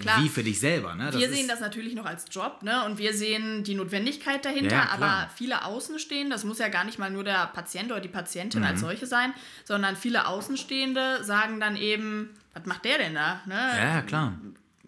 [0.01, 0.23] Klar.
[0.23, 0.95] wie für dich selber.
[0.95, 1.11] Ne?
[1.13, 2.85] wir sehen das natürlich noch als Job, ne?
[2.85, 6.99] Und wir sehen die Notwendigkeit dahinter, Ja, aber viele Außenstehende, das muss ja gar nicht
[6.99, 8.67] mal nur der Patient oder die Patientin Mhm.
[8.67, 9.33] als solche sein,
[9.65, 13.41] sondern viele Außenstehende sagen dann eben, was macht der denn da?
[13.47, 13.55] Ne?
[13.55, 14.39] Ja, klar.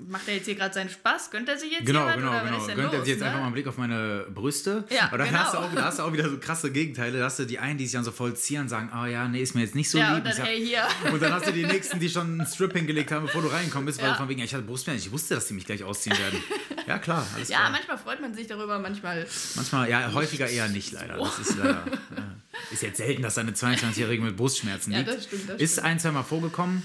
[0.09, 1.31] Macht er jetzt hier gerade seinen Spaß?
[1.31, 2.67] Gönnt er sich jetzt Genau, was, genau, oder genau.
[2.67, 3.27] Gönnt er los, sich jetzt ne?
[3.27, 4.85] einfach mal einen Blick auf meine Brüste?
[4.91, 5.39] Ja, Und dann genau.
[5.41, 7.19] hast, du auch, da hast du auch wieder so krasse Gegenteile.
[7.19, 9.41] Da hast du die einen, die sich dann so voll zieren, sagen, oh ja, nee,
[9.43, 10.19] ist mir jetzt nicht so Ja, lieb.
[10.19, 10.83] und dann, Ich sag- ey, hier.
[11.13, 13.87] Und dann hast du die nächsten, die schon einen Strip hingelegt haben, bevor du reingekommen
[13.87, 14.15] bist, weil Ja.
[14.15, 16.43] von wegen, ja, ich hatte Brustschmerzen, ich wusste, dass die mich gleich ausziehen werden.
[16.87, 17.71] Ja, klar, alles Ja, klar.
[17.71, 19.25] manchmal freut man sich darüber, manchmal.
[19.55, 21.19] Manchmal, ja, häufiger eher nicht, leider.
[21.19, 21.85] Das ist leider.
[22.73, 25.11] Ist jetzt selten, dass eine 22-Jährige mit Brustschmerzen Ja, liegt.
[25.11, 25.87] das stimmt, das ist stimmt.
[25.87, 26.83] ein, zwei Mal vorgekommen.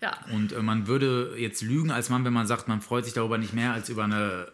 [0.00, 0.18] Ja.
[0.32, 3.36] Und äh, man würde jetzt lügen als Mann, wenn man sagt, man freut sich darüber
[3.38, 4.50] nicht mehr als über eine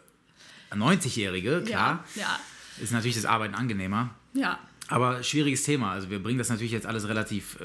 [0.72, 2.04] 90-Jährige, klar.
[2.14, 2.38] Ja,
[2.80, 4.10] Ist natürlich das Arbeiten angenehmer.
[4.34, 4.40] ja.
[4.40, 4.58] ja.
[4.88, 5.92] Aber schwieriges Thema.
[5.92, 7.60] Also wir bringen das natürlich jetzt alles relativ äh,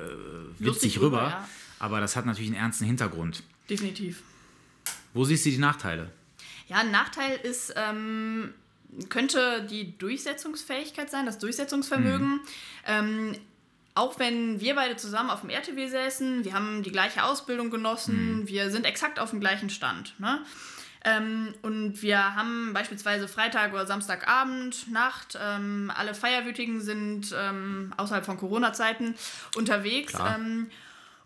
[0.57, 1.17] witzig Lustig rüber.
[1.17, 1.49] rüber, ja.
[1.79, 3.43] Aber das hat natürlich einen ernsten Hintergrund.
[3.69, 4.23] Definitiv.
[5.13, 6.11] Wo siehst du die Nachteile?
[6.69, 8.53] Ja, ein Nachteil ist, ähm,
[9.09, 12.39] könnte die Durchsetzungsfähigkeit sein, das Durchsetzungsvermögen.
[12.87, 13.35] Ähm,
[13.99, 18.47] auch wenn wir beide zusammen auf dem RTW säßen, wir haben die gleiche Ausbildung genossen,
[18.47, 20.17] wir sind exakt auf dem gleichen Stand.
[20.19, 20.39] Ne?
[21.03, 28.25] Ähm, und wir haben beispielsweise Freitag oder Samstagabend, Nacht, ähm, alle Feierwütigen sind ähm, außerhalb
[28.25, 29.15] von Corona-Zeiten
[29.55, 30.13] unterwegs.
[30.15, 30.69] Ähm,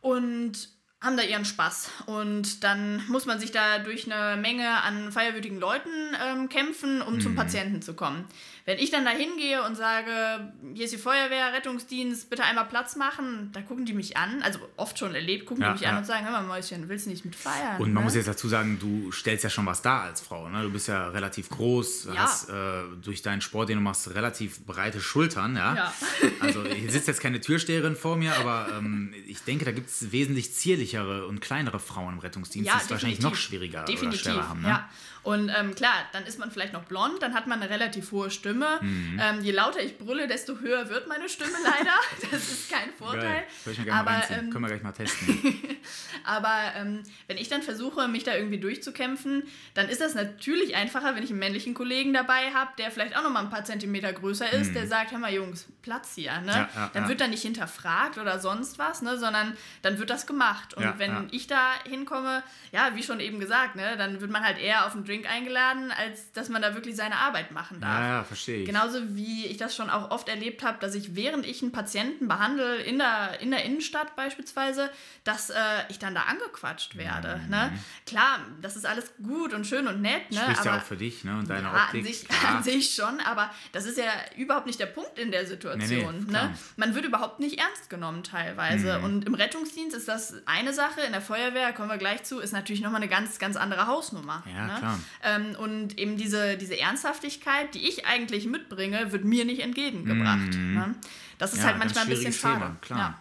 [0.02, 0.70] und
[1.02, 1.92] haben da ihren Spaß.
[2.06, 5.90] Und dann muss man sich da durch eine Menge an feierwütigen Leuten
[6.26, 7.20] ähm, kämpfen, um Mhm.
[7.22, 8.24] zum Patienten zu kommen.
[8.66, 12.96] Wenn ich dann da hingehe und sage, hier ist die Feuerwehr, Rettungsdienst, bitte einmal Platz
[12.96, 15.96] machen, da gucken die mich an, also oft schon erlebt, gucken Ja, die mich an
[15.96, 16.00] ja.
[16.00, 17.76] und sagen, hör mal Mäuschen, willst du nicht mit feiern?
[17.80, 18.06] Und man ne?
[18.06, 20.48] muss jetzt dazu sagen, du stellst ja schon was dar als Frau.
[20.48, 20.62] Ne?
[20.64, 22.16] Du bist ja relativ groß, Ja.
[22.16, 22.54] hast äh,
[23.02, 25.56] durch deinen Sport, den du machst, relativ breite Schultern.
[25.58, 25.94] Ja?
[26.40, 30.12] Also hier sitzt jetzt keine Türsteherin vor mir, aber ähm, ich denke, da gibt es
[30.12, 34.34] wesentlich zierlichere und kleinere Frauen im Rettungsdienst, Ja, die es wahrscheinlich noch schwieriger Definitiv, oder
[34.34, 34.62] schwerer haben.
[34.62, 34.68] Ne?
[34.68, 34.90] ja.
[35.24, 38.30] Und ähm, klar, dann ist man vielleicht noch blond, dann hat man eine relativ hohe
[38.30, 38.53] Stimme.
[38.82, 39.20] Mhm.
[39.22, 41.96] Ähm, je lauter ich brülle, desto höher wird meine Stimme leider.
[42.32, 43.44] Das ist kein Vorteil.
[43.92, 45.54] Aber, ähm, Können wir gleich mal testen.
[46.24, 51.16] Aber ähm, wenn ich dann versuche, mich da irgendwie durchzukämpfen, dann ist das natürlich einfacher,
[51.16, 54.14] wenn ich einen männlichen Kollegen dabei habe, der vielleicht auch noch mal ein paar Zentimeter
[54.14, 56.34] größer ist, der sagt, hör mal Jungs, Platz hier.
[56.34, 56.42] Ne?
[56.42, 56.48] Mhm.
[56.48, 57.10] Ja, ja, dann ja.
[57.10, 59.18] wird da nicht hinterfragt oder sonst was, ne?
[59.18, 60.74] sondern dann wird das gemacht.
[60.74, 63.96] Und wenn ich da hinkomme, ja, wie schon eben gesagt, ne?
[63.98, 67.16] dann wird man halt eher auf einen Drink eingeladen, als dass man da wirklich seine
[67.18, 68.00] Arbeit machen darf.
[68.00, 68.66] ja, ja, verstehe ich.
[68.66, 72.28] Genauso wie ich das schon auch oft erlebt habe, dass ich, während ich einen Patienten
[72.28, 74.90] behandle, in der, in der Innenstadt beispielsweise,
[75.24, 75.56] dass äh,
[75.90, 77.42] ich dann da angequatscht werde.
[77.50, 77.74] Ne?
[78.06, 80.40] Klar, das ist alles gut und schön und nett, ne?
[80.40, 80.44] Mhm.
[80.44, 81.38] Spricht ja auch für dich ne?
[81.38, 82.02] und deine ja, Optik.
[82.02, 82.56] an sich, klar.
[82.56, 86.20] an sich schon, aber das ist ja überhaupt nicht der Punkt in der Situation.
[86.20, 86.58] Nee, nee, ne?
[86.76, 89.00] Man wird überhaupt nicht ernst genommen teilweise.
[89.00, 89.04] Mhm.
[89.04, 92.52] Und im Rettungsdienst ist das eine Sache, in der Feuerwehr, kommen wir gleich zu, ist
[92.52, 94.44] natürlich nochmal eine ganz, ganz andere Hausnummer.
[94.46, 94.76] Ja, ne?
[94.78, 95.00] klar.
[95.24, 100.54] Ähm, und eben diese, diese Ernsthaftigkeit, die ich eigentlich mitbringe, wird mir nicht entgegengebracht.
[100.56, 100.96] Ne?
[101.38, 101.60] Das ist.
[101.60, 102.60] Ja, halt manchmal ein bisschen schade.
[102.60, 103.00] Thema, klar.
[103.00, 103.20] Ja.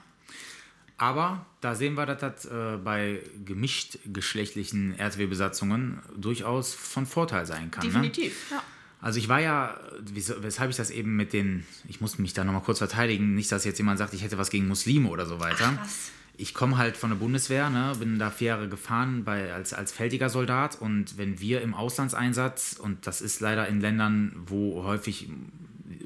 [0.98, 7.70] Aber da sehen wir, dass das äh, bei gemischt geschlechtlichen RTW-Besatzungen durchaus von Vorteil sein
[7.70, 7.84] kann.
[7.84, 7.90] Ne?
[7.90, 8.50] Definitiv.
[8.50, 8.62] Ja.
[9.00, 12.62] Also ich war ja, weshalb ich das eben mit den, ich muss mich da nochmal
[12.62, 15.72] kurz verteidigen, nicht, dass jetzt jemand sagt, ich hätte was gegen Muslime oder so weiter.
[15.72, 16.12] krass.
[16.42, 19.92] Ich komme halt von der Bundeswehr, ne, bin da vier Jahre gefahren bei, als, als
[19.92, 25.28] feldiger Soldat und wenn wir im Auslandseinsatz, und das ist leider in Ländern, wo häufig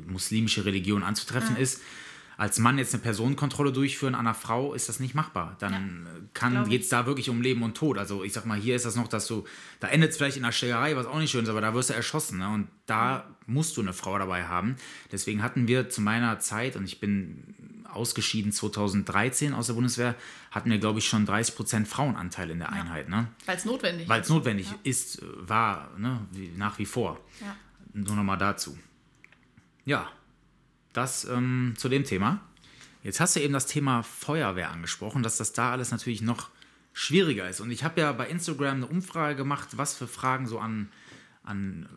[0.07, 1.81] muslimische Religion anzutreffen ist,
[2.37, 5.57] als Mann jetzt eine Personenkontrolle durchführen an einer Frau, ist das nicht machbar.
[5.59, 6.69] Dann ich.
[6.69, 7.97] geht es da wirklich um Leben und Tod.
[7.97, 9.45] Also ich sag mal, hier ist das noch, dass du,
[9.81, 11.89] da endet es vielleicht in einer Schlägerei, was auch nicht schön ist, aber da wirst
[11.89, 12.39] du erschossen.
[12.39, 12.49] Ne?
[12.51, 14.77] Und da musst du eine Frau dabei haben.
[15.13, 17.55] Deswegen hatten wir zu meiner Zeit, und ich bin
[17.97, 20.15] ausgeschieden 2013 aus der Bundeswehr,
[20.51, 23.09] hatten wir, glaube ich, schon 30% Frauenanteil in der Einheit.
[23.09, 23.29] Ne?
[23.47, 26.21] Weil es notwendig Weil es notwendig ist, äh, war, ne?
[26.33, 27.21] wie, nach wie vor.
[27.41, 27.57] Ja.
[27.93, 28.79] Nur nochmal dazu.
[29.85, 30.11] Ja,
[30.93, 32.41] das ähm, zu dem Thema.
[33.03, 36.51] Jetzt hast du eben das Thema Feuerwehr angesprochen, dass das da alles natürlich noch
[36.93, 37.61] schwieriger ist.
[37.61, 40.89] Und ich habe ja bei Instagram eine Umfrage gemacht, was für Fragen so an,
[41.45, 41.89] an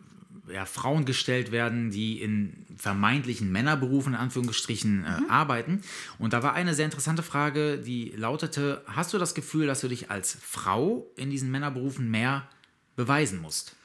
[0.52, 5.82] ja, Frauen gestellt werden, die in vermeintlichen Männerberufen, in Anführungsstrichen, äh, arbeiten.
[6.18, 9.88] Und da war eine sehr interessante Frage, die lautete, hast du das Gefühl, dass du
[9.88, 12.48] dich als Frau in diesen Männerberufen mehr
[12.96, 13.76] beweisen musst?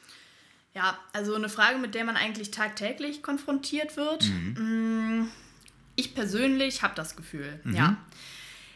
[0.73, 4.29] Ja, also eine Frage, mit der man eigentlich tagtäglich konfrontiert wird.
[4.57, 5.27] Mm,
[5.95, 7.95] Ich persönlich habe das Gefühl, ja.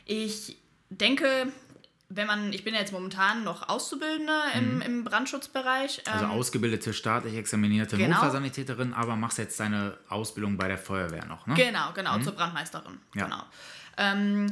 [0.06, 0.58] Ich
[0.90, 1.52] denke,
[2.10, 6.02] wenn man, ich bin ja jetzt momentan noch Auszubildende im, im Brandschutzbereich.
[6.12, 8.16] Also ähm, ausgebildete, staatlich examinierte Genau.
[8.16, 11.54] Notfallsanitäterin, aber machst jetzt deine Ausbildung bei der Feuerwehr noch, ne?
[11.54, 13.00] Genau, genau, zur Brandmeisterin.
[13.14, 13.26] Ja.
[13.26, 13.44] Genau.
[13.98, 14.48] Ähm,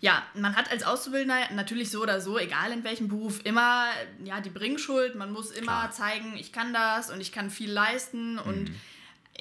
[0.00, 3.86] ja, man hat als Auszubildender natürlich so oder so, egal in welchem Beruf, immer
[4.24, 5.16] ja, die Bringschuld.
[5.16, 5.90] Man muss immer Klar.
[5.90, 8.70] zeigen, ich kann das und ich kann viel leisten und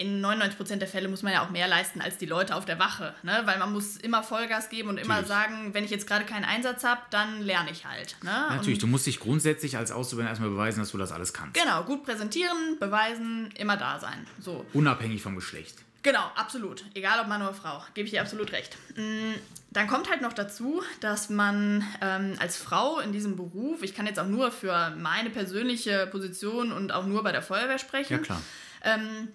[0.02, 2.80] in 99% der Fälle muss man ja auch mehr leisten als die Leute auf der
[2.80, 3.42] Wache, ne?
[3.46, 5.28] weil man muss immer Vollgas geben und immer Natürlich.
[5.30, 8.16] sagen, wenn ich jetzt gerade keinen Einsatz habe, dann lerne ich halt.
[8.24, 8.32] Ne?
[8.32, 11.34] Ja, Natürlich, Und du musst dich grundsätzlich als Auszubildender erstmal beweisen, dass du das alles
[11.34, 11.54] kannst.
[11.54, 14.26] Genau, gut präsentieren, beweisen, immer da sein.
[14.40, 14.66] So.
[14.74, 15.76] Unabhängig vom Geschlecht.
[16.04, 16.84] Genau, absolut.
[16.96, 18.76] Egal ob Mann oder Frau, gebe ich dir absolut recht.
[18.96, 19.34] Mm,
[19.70, 24.08] Dann kommt halt noch dazu, dass man ähm, als Frau in diesem Beruf, ich kann
[24.08, 28.18] jetzt auch nur für meine persönliche Position und auch nur bei der Feuerwehr sprechen, Ja,
[28.18, 28.42] klar.
[28.84, 29.28] ähm,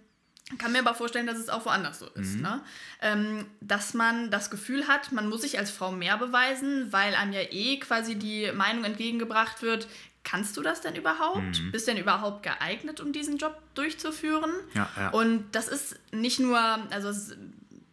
[0.58, 2.38] kann mir aber vorstellen, dass es auch woanders so ist.
[2.40, 2.60] Ne?
[3.02, 7.32] Ähm, dass man das Gefühl hat, man muss sich als Frau mehr beweisen, weil einem
[7.32, 9.88] ja eh quasi die Meinung entgegengebracht wird,
[10.22, 11.62] kannst du das denn überhaupt?
[11.72, 14.50] Bist denn überhaupt geeignet, um diesen Job durchzuführen?
[14.74, 15.08] Ja, ja.
[15.10, 16.58] Und das ist nicht nur,
[16.90, 17.36] also es,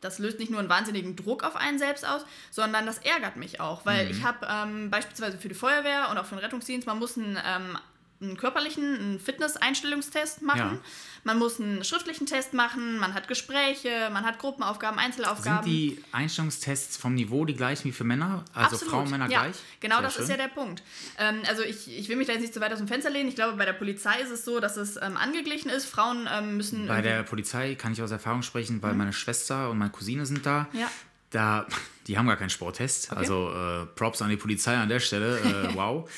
[0.01, 3.59] das löst nicht nur einen wahnsinnigen Druck auf einen selbst aus, sondern das ärgert mich
[3.61, 6.99] auch, weil ich habe ähm, beispielsweise für die Feuerwehr und auch für den Rettungsdienst, man
[6.99, 7.77] muss einen, ähm,
[8.23, 10.59] einen körperlichen, einen Fitness-Einstellungstest machen.
[10.59, 10.79] Ja.
[11.25, 15.63] Man muss einen schriftlichen Test machen, man hat Gespräche, man hat Gruppenaufgaben, Einzelaufgaben.
[15.63, 18.43] Sind die Einstellungstests vom Niveau die gleichen wie für Männer?
[18.53, 18.93] Also Absolut.
[18.93, 19.55] Frauen, Männer ja, gleich?
[19.79, 20.49] Genau, Sehr das ist ja schön.
[20.49, 20.83] der Punkt.
[21.17, 23.29] Ähm, also ich, ich will mich da jetzt nicht zu weit aus dem Fenster lehnen.
[23.29, 25.85] Ich glaube, bei der Polizei ist es so, dass es ähm, angeglichen ist.
[25.85, 29.77] Frauen ähm, müssen Bei der Polizei kann ich aus Erfahrung sprechen, weil meine Schwester und
[29.77, 30.67] meine Cousine sind da.
[30.73, 30.91] Ja.
[31.29, 31.67] Da,
[32.07, 33.13] die haben gar keinen Sporttest.
[33.13, 35.39] Also äh, Props an die Polizei an der Stelle.
[35.39, 36.09] Äh, wow.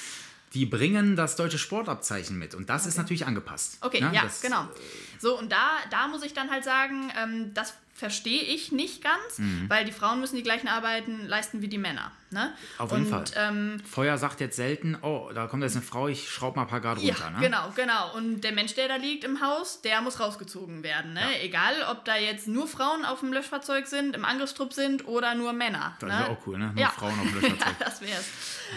[0.56, 3.78] Die bringen das deutsche Sportabzeichen mit und das ist natürlich angepasst.
[3.82, 4.12] Okay, ne?
[4.14, 4.68] ja, das, genau.
[5.20, 9.38] So, und da, da muss ich dann halt sagen, ähm, das verstehe ich nicht ganz,
[9.38, 9.66] Mhm.
[9.70, 12.12] weil die Frauen müssen die gleichen Arbeiten leisten wie die Männer.
[12.36, 12.54] Ne?
[12.78, 13.24] Auf jeden und, Fall.
[13.38, 16.68] Ähm, Feuer sagt jetzt selten, oh, da kommt jetzt eine Frau, ich schraube mal ein
[16.68, 17.30] paar Grad ja, runter.
[17.32, 17.40] Ne?
[17.40, 18.14] genau, genau.
[18.18, 21.14] Und der Mensch, der da liegt im Haus, der muss rausgezogen werden.
[21.14, 21.22] Ne?
[21.22, 21.42] Ja.
[21.44, 25.54] Egal, ob da jetzt nur Frauen auf dem Löschfahrzeug sind, im Angriffstrupp sind oder nur
[25.54, 25.96] Männer.
[26.02, 26.20] Das ne?
[26.20, 26.72] wäre auch cool, ne?
[26.74, 26.90] Nur Ja.
[26.90, 27.76] Frauen auf dem Löschfahrzeug.
[27.80, 28.30] ja, das wär's.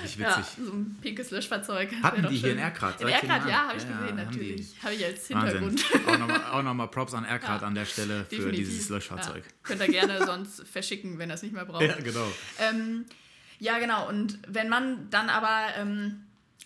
[0.04, 0.54] Richtig Ja, witzig.
[0.64, 1.90] so ein pinkes Löschfahrzeug.
[2.00, 3.00] Hatten die hier in Erkrath?
[3.00, 4.74] In Erkrath, ja, habe ich Ja, ja, gesehen, natürlich.
[4.84, 5.26] Habe ich als.
[5.26, 5.84] Hintergrund.
[6.06, 8.68] auch nochmal noch mal Props an Erkrath an der Stelle für Definitiv.
[8.68, 9.44] dieses Löschfahrzeug.
[9.44, 9.52] Ja.
[9.64, 11.82] Könnt ihr gerne sonst verschicken, wenn ihr es nicht mehr braucht.
[11.82, 12.26] Ja, genau.
[12.60, 13.04] Ähm,
[13.58, 14.08] ja, genau.
[14.08, 16.24] Und wenn man dann aber ähm,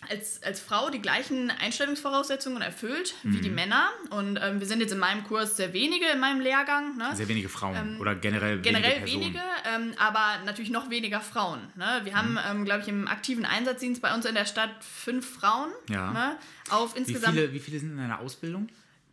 [0.09, 3.41] als, als Frau die gleichen Einstellungsvoraussetzungen erfüllt wie Mhm.
[3.41, 6.97] die Männer, und ähm, wir sind jetzt in meinem Kurs sehr wenige in meinem Lehrgang,
[6.97, 7.09] ne?
[7.15, 9.75] Sehr wenige Frauen oder generell, Generell wenige Personen.
[9.75, 11.61] wenige, ähm, aber natürlich noch weniger Frauen.
[11.75, 12.01] Ne?
[12.03, 12.39] Wir haben, Mhm.
[12.49, 15.71] ähm, glaube ich, im aktiven Einsatzdienst bei uns in der Stadt fünf Frauen.
[15.89, 16.11] Ja.
[16.11, 16.37] Ne?
[16.69, 17.35] Auf Wie insgesamt.
[17.35, 18.67] viele, wie viele sind in einer Ausbildung?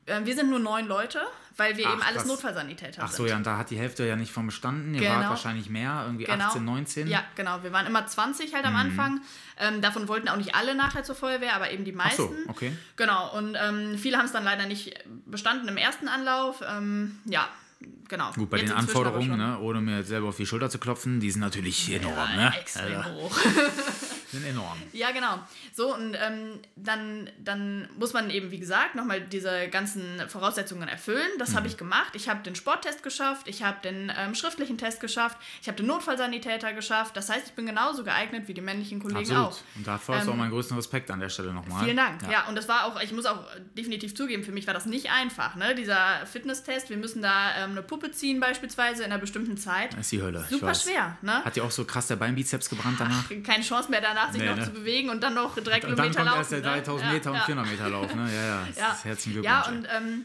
[0.09, 1.21] Ähm, wir sind nur neun Leute,
[1.57, 2.25] weil wir Ach, eben alles.
[2.27, 3.29] Notfallsanitäter Ach so, sind.
[3.31, 4.95] ja, und da hat die Hälfte ja nicht von bestanden.
[4.95, 5.15] Ihr Genau.
[5.17, 7.07] wart wahrscheinlich mehr, irgendwie 18, 19.
[7.09, 7.63] Ja, genau.
[7.63, 8.57] Wir waren immer 20 Mhm.
[8.57, 9.21] halt am Anfang.
[9.59, 12.23] Ähm, davon wollten auch nicht alle nachher zur Feuerwehr, aber eben die Ach meisten.
[12.23, 12.73] so, okay.
[12.97, 13.37] Genau.
[13.37, 14.95] Und ähm, viele haben es dann leider nicht
[15.27, 16.63] bestanden im ersten Anlauf.
[16.67, 17.47] Ähm, ja,
[18.09, 18.33] genau.
[18.33, 21.21] Gut, bei Jetzt den Anforderungen, ne, ohne mir jetzt selber auf die Schulter zu klopfen,
[21.21, 22.55] die sind natürlich enorm, Ja, ne?
[22.59, 23.39] extrem Also, hoch.
[24.33, 24.79] sind enorm.
[24.93, 25.39] Ja, genau.
[25.75, 31.29] So, und ähm, dann, dann muss man eben, wie gesagt, nochmal diese ganzen Voraussetzungen erfüllen.
[31.39, 31.57] Das Mhm.
[31.57, 32.11] habe ich gemacht.
[32.15, 35.87] Ich habe den Sporttest geschafft, ich habe den ähm, schriftlichen Test geschafft, ich habe den
[35.87, 37.17] Notfallsanitäter geschafft.
[37.17, 39.47] Das heißt, ich bin genauso geeignet wie die männlichen Kollegen Absolut.
[39.47, 39.59] auch.
[39.77, 41.85] Und dafür hast du auch Ähm, meinen größten Respekt an der Stelle nochmal.
[41.85, 42.21] Vielen Dank.
[42.31, 42.47] Ja.
[42.49, 43.45] und das war auch, ich muss auch
[43.77, 45.55] definitiv zugeben, für mich war das nicht einfach.
[45.57, 45.75] Ne?
[45.75, 49.93] Dieser Fitnesstest, wir müssen da ähm, eine Puppe ziehen beispielsweise in einer bestimmten Zeit.
[49.93, 50.45] Das ist die Hölle.
[50.49, 51.17] Super schwer.
[51.23, 51.45] Ne?
[51.45, 53.25] Hat dir auch so krass der Beinbizeps gebrannt danach?
[53.45, 54.65] Keine Chance mehr danach, sich Nee, noch ne?
[54.65, 56.39] zu bewegen und dann noch drei Und dann Kilometer kommt laufen.
[56.39, 56.65] erst der ne?
[56.65, 57.43] 3000 Ja, Meter und ja.
[57.45, 58.31] 400 Meter Lauf, ne?
[58.35, 58.67] Ja, ja.
[58.77, 58.99] Ja.
[59.03, 59.67] Herzlichen Glückwunsch.
[59.67, 60.25] Ja, und ähm,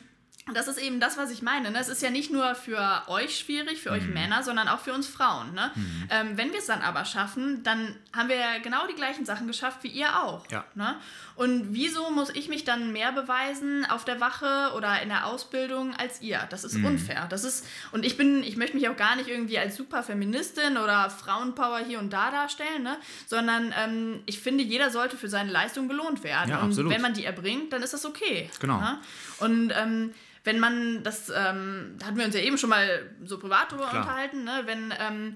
[0.54, 1.72] das ist eben das, was ich meine.
[1.72, 1.80] Ne?
[1.80, 3.96] Es ist ja nicht nur für euch schwierig, für Mhm.
[3.98, 5.54] euch Männer, sondern auch für uns Frauen.
[5.56, 5.72] Ne?
[6.12, 9.48] Ähm, wenn wir es dann aber schaffen, dann haben wir ja genau die gleichen Sachen
[9.48, 10.46] geschafft wie ihr auch.
[10.52, 10.64] Ja.
[10.76, 10.96] Ne?
[11.36, 15.96] Und wieso muss ich mich dann mehr beweisen auf der Wache oder in der Ausbildung
[15.96, 16.40] als ihr?
[16.52, 16.86] Das ist Mhm.
[16.86, 17.26] unfair.
[17.30, 20.78] Das ist, und ich bin, ich möchte mich auch gar nicht irgendwie als super Feministin
[20.78, 22.98] oder Frauenpower hier und da darstellen, ne?
[23.26, 26.52] sondern ähm, ich finde, jeder sollte für seine Leistung belohnt werden.
[26.52, 28.50] Ja, und wenn man die erbringt, dann ist das okay.
[28.60, 28.80] Genau.
[28.80, 29.00] Ne?
[29.40, 33.40] Und ähm, wenn man, das ähm, da hatten wir uns ja eben schon mal so
[33.40, 34.02] privat drüber Klar.
[34.04, 34.62] unterhalten, ne?
[34.66, 35.36] wenn, ähm,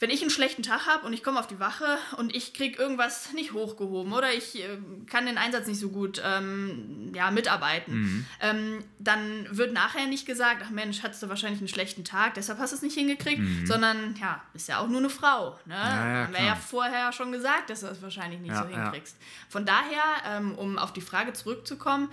[0.00, 2.76] wenn ich einen schlechten Tag habe und ich komme auf die Wache und ich kriege
[2.82, 4.76] irgendwas nicht hochgehoben oder ich äh,
[5.08, 8.26] kann den Einsatz nicht so gut ähm, ja, mitarbeiten, Mhm.
[8.40, 12.58] ähm, dann wird nachher nicht gesagt, ach Mensch, hattest du wahrscheinlich einen schlechten Tag, deshalb
[12.58, 15.52] hast du es nicht hingekriegt, sondern ja, ist ja auch nur eine Frau.
[15.64, 15.74] Ne?
[15.76, 15.80] Mhm.
[15.80, 18.82] ja, Haben wir ja vorher schon gesagt, dass du das wahrscheinlich nicht Ja, so ja.
[18.82, 19.16] hinkriegst.
[19.48, 22.10] Von daher, ähm, um auf die Frage zurückzukommen,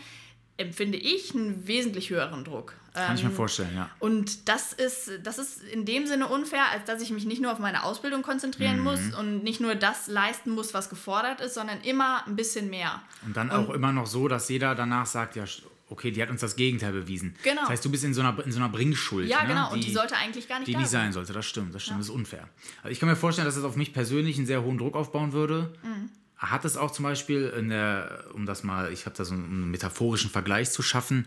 [0.62, 2.74] empfinde ich einen wesentlich höheren Druck.
[2.94, 3.90] Kann ich mir Ähm, vorstellen, ja.
[4.00, 7.54] und das ist, das ist in dem Sinne unfair, als dass ich mich nicht nur
[7.54, 8.84] auf meine Ausbildung konzentrieren Mhm.
[8.84, 13.02] muss und nicht nur das leisten muss, was gefordert ist, sondern immer ein bisschen mehr.
[13.26, 15.46] Und dann auch immer noch so, dass jeder danach sagt, ja,
[15.90, 17.34] okay, die hat uns das Gegenteil bewiesen.
[17.44, 17.62] Genau.
[17.62, 19.30] Das heißt, du bist in so einer, in so einer Bringschuld.
[19.30, 19.48] Ja, ne?
[19.50, 19.72] genau.
[19.72, 21.04] Und die sollte eigentlich gar nicht die da nicht sein.
[21.06, 21.32] sein sollte.
[21.32, 22.50] Das stimmt, das stimmt, das ist unfair.
[22.84, 25.32] Also ich kann mir vorstellen, dass es auf mich persönlich einen sehr hohen Druck aufbauen
[25.32, 25.74] würde.
[25.84, 26.10] Mhm.
[26.42, 29.70] Hat es auch zum Beispiel in der, um das mal, ich habe da so einen
[29.70, 31.26] metaphorischen Vergleich zu schaffen,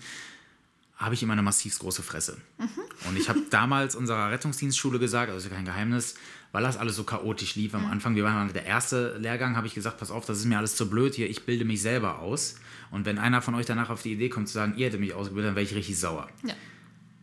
[0.96, 2.36] habe ich immer eine massiv große Fresse.
[2.58, 2.68] Mhm.
[3.08, 6.16] Und ich habe damals unserer Rettungsdienstschule gesagt, also ist ja kein Geheimnis,
[6.52, 7.78] weil das alles so chaotisch lief Mhm.
[7.84, 8.16] am Anfang.
[8.16, 10.90] Wir waren der erste Lehrgang, habe ich gesagt, pass auf, das ist mir alles zu
[10.90, 12.56] blöd hier, ich bilde mich selber aus.
[12.90, 15.14] Und wenn einer von euch danach auf die Idee kommt zu sagen, ihr hättet mich
[15.14, 16.28] ausgebildet, dann wäre ich richtig sauer.
[16.44, 16.54] Ja.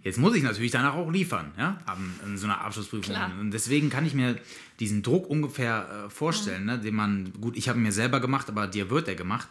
[0.03, 1.77] Jetzt muss ich natürlich danach auch liefern, ja,
[2.25, 3.13] in so einer Abschlussprüfung.
[3.13, 3.31] Klar.
[3.39, 4.35] Und deswegen kann ich mir
[4.79, 8.49] diesen Druck ungefähr äh, vorstellen, ne, den man, gut, ich habe ihn mir selber gemacht,
[8.49, 9.47] aber dir wird er gemacht.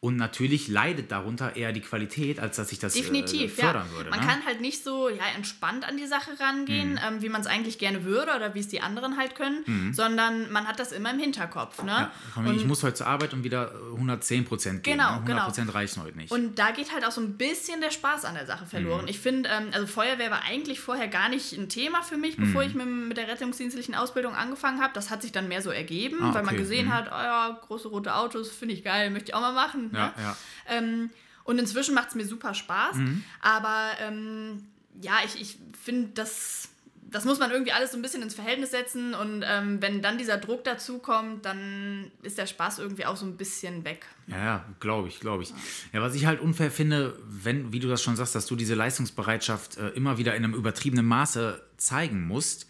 [0.00, 3.96] Und natürlich leidet darunter eher die Qualität, als dass ich das Definitiv, äh, fördern ja.
[3.96, 4.10] würde.
[4.10, 4.26] Man ne?
[4.26, 6.98] kann halt nicht so ja, entspannt an die Sache rangehen, Mhm.
[7.04, 10.52] ähm, wie man es eigentlich gerne würde oder wie es die anderen halt können, sondern
[10.52, 11.78] man hat das immer im Hinterkopf.
[11.82, 11.84] Ne?
[11.84, 11.88] Mhm.
[11.90, 14.98] ja, komm, ich muss heute zur Arbeit und wieder äh, 110 Prozent geben.
[14.98, 15.14] Genau, ne?
[15.16, 15.44] 100 genau.
[15.46, 16.30] Prozent reichen heute nicht.
[16.30, 19.02] Und da geht halt auch so ein bisschen der Spaß an der Sache verloren.
[19.02, 19.08] Mhm.
[19.08, 22.42] Ich finde, ähm, also Feuerwehr war eigentlich vorher gar nicht ein Thema für mich, Mhm.
[22.44, 24.92] bevor ich mit, mit der rettungsdienstlichen Ausbildung angefangen habe.
[24.94, 26.58] Das hat sich dann mehr so ergeben, Ah, weil man okay.
[26.58, 26.92] gesehen Mhm.
[26.94, 29.87] hat, oh ja, große rote Autos, finde ich geil, möchte ich auch mal machen.
[29.92, 30.12] Ja, ne?
[30.18, 30.36] ja.
[30.66, 31.10] Ähm,
[31.44, 32.96] und inzwischen macht es mir super Spaß.
[32.96, 33.24] Mhm.
[33.40, 34.64] Aber ähm,
[35.00, 36.68] ja, ich, ich finde, das,
[37.10, 39.14] das muss man irgendwie alles so ein bisschen ins Verhältnis setzen.
[39.14, 43.24] Und ähm, wenn dann dieser Druck dazu kommt, dann ist der Spaß irgendwie auch so
[43.24, 44.06] ein bisschen weg.
[44.26, 45.54] Ja, ja, glaube ich, glaube ich.
[45.92, 48.74] Ja, was ich halt unfair finde, wenn, wie du das schon sagst, dass du diese
[48.74, 52.66] Leistungsbereitschaft äh, immer wieder in einem übertriebenen Maße zeigen musst.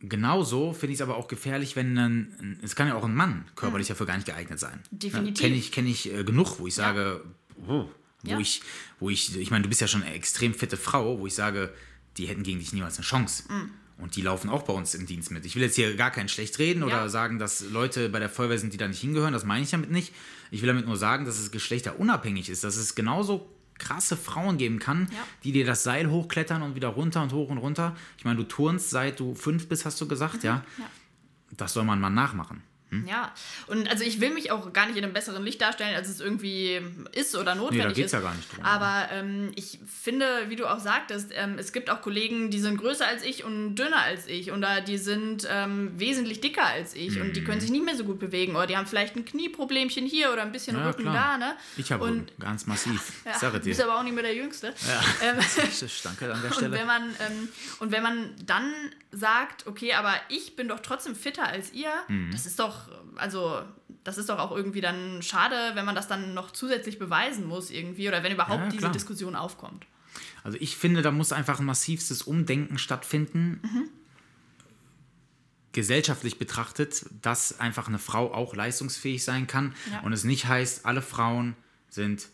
[0.00, 3.46] Genauso finde ich es aber auch gefährlich, wenn ein, es kann ja auch ein Mann
[3.56, 4.80] körperlich dafür gar nicht geeignet sein.
[4.90, 5.40] Definitiv.
[5.40, 7.24] Kenne ich, kenn ich äh, genug, wo ich sage,
[7.66, 7.88] oh,
[8.22, 8.38] wo Ja.
[8.38, 8.60] ich,
[9.00, 11.72] wo ich, ich meine, du bist ja schon eine extrem fitte Frau, wo ich sage,
[12.18, 13.44] die hätten gegen dich niemals eine Chance.
[13.48, 13.70] Mhm.
[13.98, 15.46] Und die laufen auch bei uns im Dienst mit.
[15.46, 17.08] Ich will jetzt hier gar kein schlecht reden oder Ja.
[17.08, 19.32] sagen, dass Leute bei der Feuerwehr sind, die da nicht hingehören.
[19.32, 20.12] Das meine ich damit nicht.
[20.50, 24.78] Ich will damit nur sagen, dass es geschlechterunabhängig ist, dass es genauso krasse Frauen geben
[24.78, 25.18] kann, Ja.
[25.44, 27.94] die dir das Seil hochklettern und wieder runter und hoch und runter.
[28.18, 30.64] Ich meine, du turnst seit du fünf bist, hast du gesagt, ja?
[30.78, 30.86] Ja.
[31.56, 32.62] Das soll man mal nachmachen.
[33.06, 33.34] Ja,
[33.66, 36.20] und also ich will mich auch gar nicht in einem besseren Licht darstellen, als es
[36.20, 36.80] irgendwie
[37.12, 38.12] ist oder notwendig geht's ist.
[38.12, 38.64] ja gar nicht drum.
[38.64, 42.78] Aber ähm, ich finde, wie du auch sagtest, ähm, es gibt auch Kollegen, die sind
[42.78, 47.20] größer als ich und dünner als ich oder die sind ähm, wesentlich dicker als ich
[47.20, 47.44] und die Mhm.
[47.44, 50.42] können sich nicht mehr so gut bewegen oder die haben vielleicht ein Knieproblemchen hier oder
[50.42, 51.38] ein bisschen Ja, Rücken klar.
[51.38, 51.56] da, ne?
[51.76, 53.12] Ich habe und Rücken, ganz massiv.
[53.24, 54.72] ja, ich sage du bist aber auch nicht mehr der Jüngste.
[54.86, 55.02] Ja.
[55.22, 55.38] Ähm,
[56.04, 56.70] Danke an der und Stelle.
[56.72, 57.48] wenn man ähm,
[57.80, 58.72] und wenn man dann
[59.10, 62.30] sagt, okay, aber ich bin doch trotzdem fitter als ihr, Mhm.
[62.32, 62.75] das ist doch,
[63.16, 63.62] also
[64.04, 67.70] das ist doch auch irgendwie dann schade, wenn man das dann noch zusätzlich beweisen muss
[67.70, 68.90] irgendwie oder wenn überhaupt Ja, diese.
[68.90, 69.86] Diskussion aufkommt.
[70.44, 73.60] Also ich finde, da muss einfach ein massivstes Umdenken stattfinden.
[75.72, 80.00] Gesellschaftlich betrachtet, dass einfach eine Frau auch leistungsfähig sein kann Ja.
[80.00, 81.54] und es nicht heißt, alle Frauen
[81.90, 82.28] sind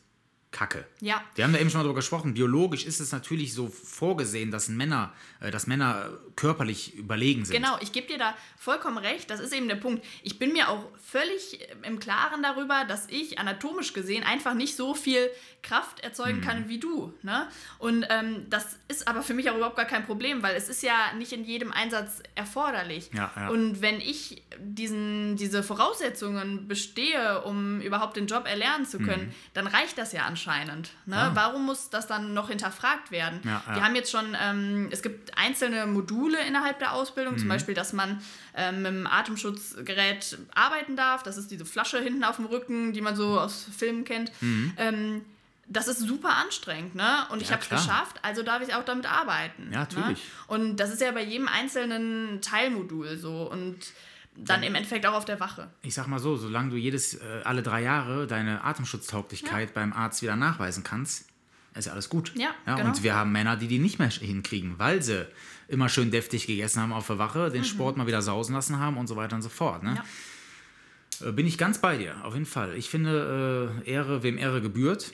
[0.53, 0.87] Kacke.
[1.01, 1.23] Ja.
[1.35, 2.35] Wir haben da eben schon mal drüber gesprochen.
[2.35, 7.57] Biologisch ist es natürlich so vorgesehen, dass Männer, äh, dass Männer körperlich überlegen sind.
[7.57, 9.31] Genau, ich gebe dir da vollkommen recht.
[9.31, 10.05] Das ist eben der Punkt.
[10.23, 14.95] Ich bin mir auch völlig im Klaren darüber, dass ich anatomisch gesehen einfach nicht so
[14.95, 15.31] viel
[15.63, 16.43] Kraft erzeugen Mhm.
[16.45, 17.15] kann wie du.
[17.23, 17.49] Ne?
[17.79, 20.83] Und ähm, das ist aber für mich auch überhaupt gar kein Problem, weil es ist
[20.83, 23.11] ja nicht in jedem Einsatz erforderlich.
[23.15, 23.49] Ja, ja.
[23.49, 29.67] Und wenn ich diesen, diese Voraussetzungen bestehe, um überhaupt den Job erlernen zu können, dann
[29.67, 30.41] reicht das ja anscheinend.
[30.47, 30.86] Ne?
[31.07, 31.12] Mhm.
[31.14, 31.30] Ah.
[31.34, 33.40] Warum muss das dann noch hinterfragt werden?
[33.45, 33.74] Ja, ja.
[33.76, 37.38] Wir haben jetzt schon, ähm, es gibt einzelne Module innerhalb der Ausbildung, Mhm.
[37.38, 38.22] zum Beispiel, dass man
[38.55, 41.22] ähm, mit dem Atemschutzgerät arbeiten darf.
[41.22, 44.32] Das ist diese Flasche hinten auf dem Rücken, die man so aus Filmen kennt.
[44.76, 45.24] Ähm,
[45.68, 47.26] das ist super anstrengend, ne?
[47.30, 47.53] Und ich Mhm.
[47.55, 49.70] Ja, habe es geschafft, also darf ich auch damit arbeiten.
[49.72, 50.18] Ja, natürlich.
[50.18, 50.24] Ne?
[50.49, 53.78] Und das ist ja bei jedem einzelnen Teilmodul so und
[54.37, 55.68] dann im Endeffekt auch auf der Wache.
[55.83, 60.22] Ich sag mal so, solange du jedes, äh, alle drei Jahre deine Atemschutztauglichkeit beim Arzt
[60.22, 61.26] wieder nachweisen kannst,
[61.74, 62.33] ist ja alles gut.
[62.35, 62.89] Ja, ja genau.
[62.89, 65.26] Und wir haben Männer, die die nicht mehr hinkriegen, weil sie
[65.68, 68.97] immer schön deftig gegessen haben auf der Wache, den Sport mal wieder sausen lassen haben
[68.99, 69.83] und so weiter und so fort.
[69.83, 69.91] Ne?
[69.91, 69.97] Mhm.
[69.97, 71.28] Ja.
[71.28, 72.76] Äh, Bin ich ganz bei dir, auf jeden Fall.
[72.76, 75.12] Ich finde, äh, Ehre, wem Ehre gebührt.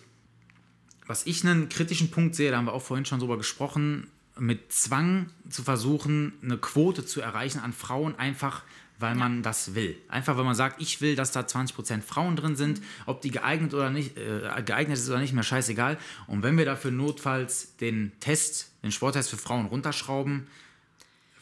[1.06, 4.72] Was ich einen kritischen Punkt sehe, da haben wir auch vorhin schon drüber gesprochen, mit
[4.72, 8.62] Zwang zu versuchen, eine Quote zu erreichen an Frauen, einfach
[8.98, 9.96] weil man das will.
[10.08, 13.74] Einfach weil man sagt, ich will, dass da 20% Frauen drin sind, ob die geeignet
[13.74, 15.98] oder nicht, äh, geeignet ist oder nicht, mir scheißegal.
[16.26, 20.46] Und wenn wir dafür notfalls den Test, den Sporttest für Frauen runterschrauben,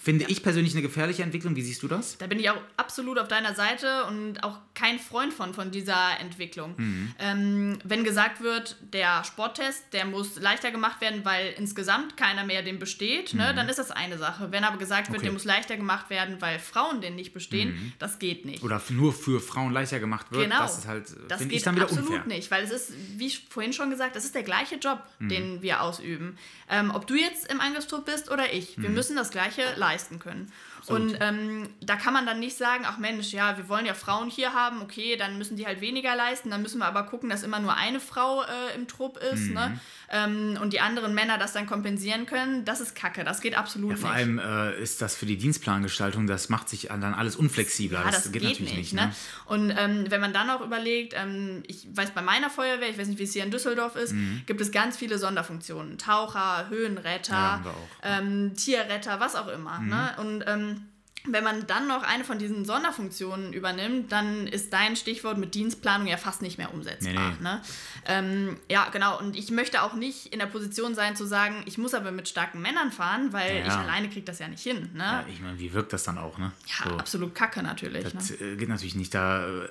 [0.06, 1.56] finde ich persönlich eine gefährliche Entwicklung.
[1.56, 2.16] Wie siehst du das?
[2.18, 6.20] Da bin ich auch absolut auf deiner Seite und auch kein Freund von, von dieser
[6.20, 6.74] Entwicklung.
[6.76, 7.14] Mhm.
[7.18, 12.62] Ähm, wenn gesagt wird, der Sporttest, der muss leichter gemacht werden, weil insgesamt keiner mehr
[12.62, 14.52] den besteht, ne, dann ist das eine Sache.
[14.52, 15.14] Wenn aber gesagt wird, Mhm.
[15.16, 15.18] Okay.
[15.18, 15.24] Mhm.
[15.24, 18.62] der muss leichter gemacht werden, weil Frauen den nicht bestehen, das geht nicht.
[18.62, 20.60] Oder nur für Frauen leichter gemacht wird, Genau.
[20.60, 22.26] das ist halt, Das finde geht ich dann wieder absolut unfair.
[22.26, 25.28] nicht, weil es ist, wie ich vorhin schon gesagt, das ist der gleiche Job, Mhm.
[25.30, 26.38] den wir ausüben.
[26.70, 28.82] Ähm, ob du jetzt im Angriffstrupp bist oder ich, Mhm.
[28.84, 30.52] wir müssen das Gleiche leisten können.
[30.88, 34.30] Und ähm, da kann man dann nicht sagen, ach Mensch, ja, wir wollen ja Frauen
[34.30, 37.42] hier haben, okay, dann müssen die halt weniger leisten, dann müssen wir aber gucken, dass
[37.42, 39.54] immer nur eine Frau äh, im Trupp ist, Mhm.
[39.54, 39.80] ne?
[40.10, 42.64] Ähm, und die anderen Männer das dann kompensieren können.
[42.64, 44.18] Das ist Kacke, das geht absolut Ja, vor nicht.
[44.18, 48.00] allem äh, ist das für die Dienstplangestaltung, das macht sich dann alles unflexibler.
[48.04, 48.92] Ja, das, geht, natürlich nicht.
[48.94, 49.06] ne?
[49.06, 49.14] ne?
[49.46, 53.08] Und ähm, wenn man dann auch überlegt, ähm, ich weiß bei meiner Feuerwehr, ich weiß
[53.08, 54.14] nicht, wie es hier in Düsseldorf ist,
[54.46, 55.98] gibt es ganz viele Sonderfunktionen.
[55.98, 57.64] Taucher, Höhenretter, Mhm.
[57.64, 57.88] Ja, auch.
[58.20, 59.78] ähm, Tierretter, was auch immer.
[59.80, 59.88] Mhm.
[59.88, 60.14] Ne?
[60.18, 60.82] Und ähm,
[61.30, 66.06] wenn man dann noch eine von diesen Sonderfunktionen übernimmt, dann ist dein Stichwort mit Dienstplanung
[66.06, 67.12] ja fast nicht mehr umsetzbar.
[67.12, 67.42] Nee, nee.
[67.42, 67.62] Ne?
[68.06, 69.18] Ähm, ja, genau.
[69.18, 72.28] Und ich möchte auch nicht in der Position sein zu sagen, ich muss aber mit
[72.28, 73.80] starken Männern fahren, weil Ja, ich ja.
[73.80, 74.90] alleine kriege das ja nicht hin.
[74.94, 75.02] Ne?
[75.02, 76.52] Ja, ich meine, wie wirkt das dann auch, ne?
[76.66, 78.04] Ja, So, absolut kacke natürlich.
[78.04, 78.36] das ne?
[78.46, 79.14] äh, geht natürlich nicht.
[79.14, 79.68] Da äh,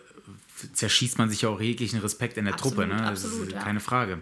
[0.74, 2.98] zerschießt man sich ja auch jeglichen Respekt in der Absolut, Truppe, ne?
[3.02, 3.60] Das absolut, ist ja.
[3.62, 4.22] keine Frage.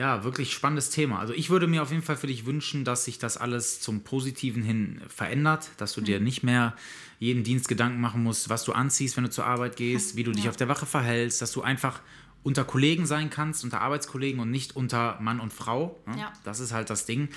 [0.00, 1.18] Ja, wirklich spannendes Thema.
[1.18, 4.00] Also ich würde mir auf jeden Fall für dich wünschen, dass sich das alles zum
[4.02, 6.04] Positiven hin verändert, dass du Hm.
[6.06, 6.74] dir nicht mehr
[7.18, 10.32] jeden Dienst Gedanken machen musst, was du anziehst, wenn du zur Arbeit gehst, wie du
[10.32, 12.00] dich auf der Wache verhältst, dass du einfach
[12.42, 16.00] unter Kollegen sein kannst, unter Arbeitskollegen und nicht unter Mann und Frau.
[16.06, 16.18] ne?
[16.18, 16.32] Ja.
[16.44, 17.28] Das ist halt das Ding.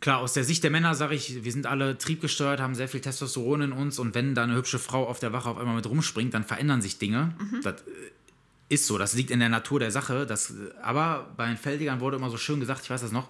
[0.00, 3.00] Klar, aus der Sicht der Männer sage ich, wir sind alle triebgesteuert, haben sehr viel
[3.00, 5.86] Testosteron in uns und wenn da eine hübsche Frau auf der Wache auf einmal mit
[5.88, 7.34] rumspringt, dann verändern sich Dinge.
[7.40, 7.62] Mhm.
[7.62, 7.84] Das äh,
[8.68, 10.26] ist so, das liegt in der Natur der Sache.
[10.26, 10.52] Das,
[10.82, 13.28] aber bei den Feldigern wurde immer so schön gesagt, ich weiß das noch,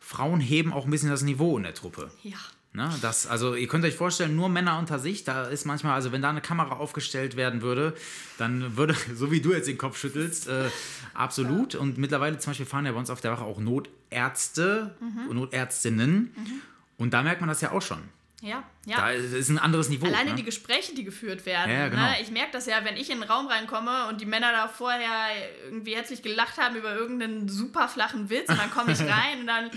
[0.00, 2.10] Frauen heben auch ein bisschen das Niveau in der Truppe.
[2.22, 2.38] Ja.
[2.72, 2.90] Ne?
[3.00, 6.22] Das, also ihr könnt euch vorstellen, nur Männer unter sich, da ist manchmal, also wenn
[6.22, 7.94] da eine Kamera aufgestellt werden würde,
[8.36, 10.70] dann würde, so wie du jetzt den Kopf schüttelst, äh,
[11.14, 11.74] absolut.
[11.74, 15.34] Und mittlerweile zum Beispiel fahren ja bei uns auf der Wache auch Notärzte, Mhm.
[15.34, 16.34] Notärztinnen.
[16.98, 18.00] Und da merkt man das ja auch schon.
[18.40, 18.98] Ja, ja.
[18.98, 20.06] Da ist ein anderes Niveau.
[20.06, 20.36] Alleine ne?
[20.36, 21.72] die Gespräche, die geführt werden.
[21.72, 22.02] Ja, genau.
[22.02, 22.16] ne?
[22.22, 25.00] Ich merke das ja, wenn ich in den Raum reinkomme und die Männer da vorher
[25.64, 29.46] irgendwie herzlich gelacht haben über irgendeinen super flachen Witz und dann komme ich rein und
[29.48, 29.70] dann,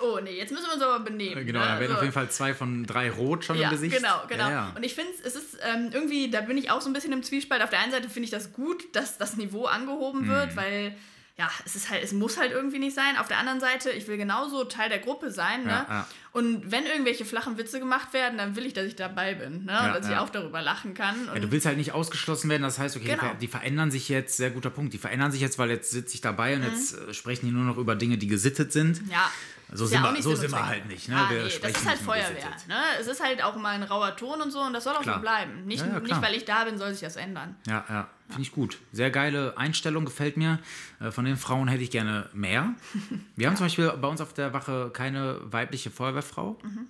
[0.00, 1.44] oh nee, jetzt müssen wir uns aber benehmen.
[1.46, 1.66] Genau, ne?
[1.66, 1.96] da werden So.
[1.96, 3.94] auf jeden Fall zwei von drei rot schon Ja, im Gesicht.
[3.96, 4.48] genau, genau.
[4.48, 4.72] Ja.
[4.74, 7.22] Und ich finde, es ist ähm, irgendwie, da bin ich auch so ein bisschen im
[7.22, 7.60] Zwiespalt.
[7.62, 10.28] Auf der einen Seite finde ich das gut, dass das Niveau angehoben Mhm.
[10.28, 10.96] wird, weil
[11.38, 13.18] ja, es ist halt, es muss halt irgendwie nicht sein.
[13.18, 15.68] Auf der anderen Seite, ich will genauso Teil der Gruppe sein, ne?
[15.70, 16.06] Ja, ja.
[16.36, 19.72] Und wenn irgendwelche flachen Witze gemacht werden, dann will ich, dass ich dabei bin, ne?
[19.72, 20.20] Ja, und dass ich ja.
[20.20, 21.14] auch darüber lachen kann.
[21.32, 23.32] Ja, du willst halt nicht ausgeschlossen werden, das heißt, okay, Genau.
[23.40, 26.20] die verändern sich jetzt, sehr guter Punkt, die verändern sich jetzt, weil jetzt sitze ich
[26.20, 29.02] dabei und jetzt äh, sprechen die nur noch über Dinge, die gesittet sind.
[29.06, 29.10] Mhm.
[29.12, 29.30] ja.
[29.72, 31.16] So Ist sind wir- so sind wir halt nicht, ne?
[31.16, 32.50] Ah, nee, das ist halt Feuerwehr.
[32.68, 32.76] Ne?
[33.00, 35.16] Es ist halt auch mal ein rauer Ton und so und das soll auch Klar.
[35.16, 35.64] so bleiben.
[35.64, 37.56] Nicht, nicht, weil ich da bin, soll sich das ändern.
[37.66, 38.78] Ja, ja, finde ich gut.
[38.92, 40.58] Sehr geile Einstellung, gefällt mir.
[41.00, 42.74] Äh, Von den Frauen hätte ich gerne mehr.
[43.36, 46.58] Wir haben zum Beispiel bei uns auf der Wache keine weibliche Feuerwehrfrau.
[46.62, 46.86] Mhm.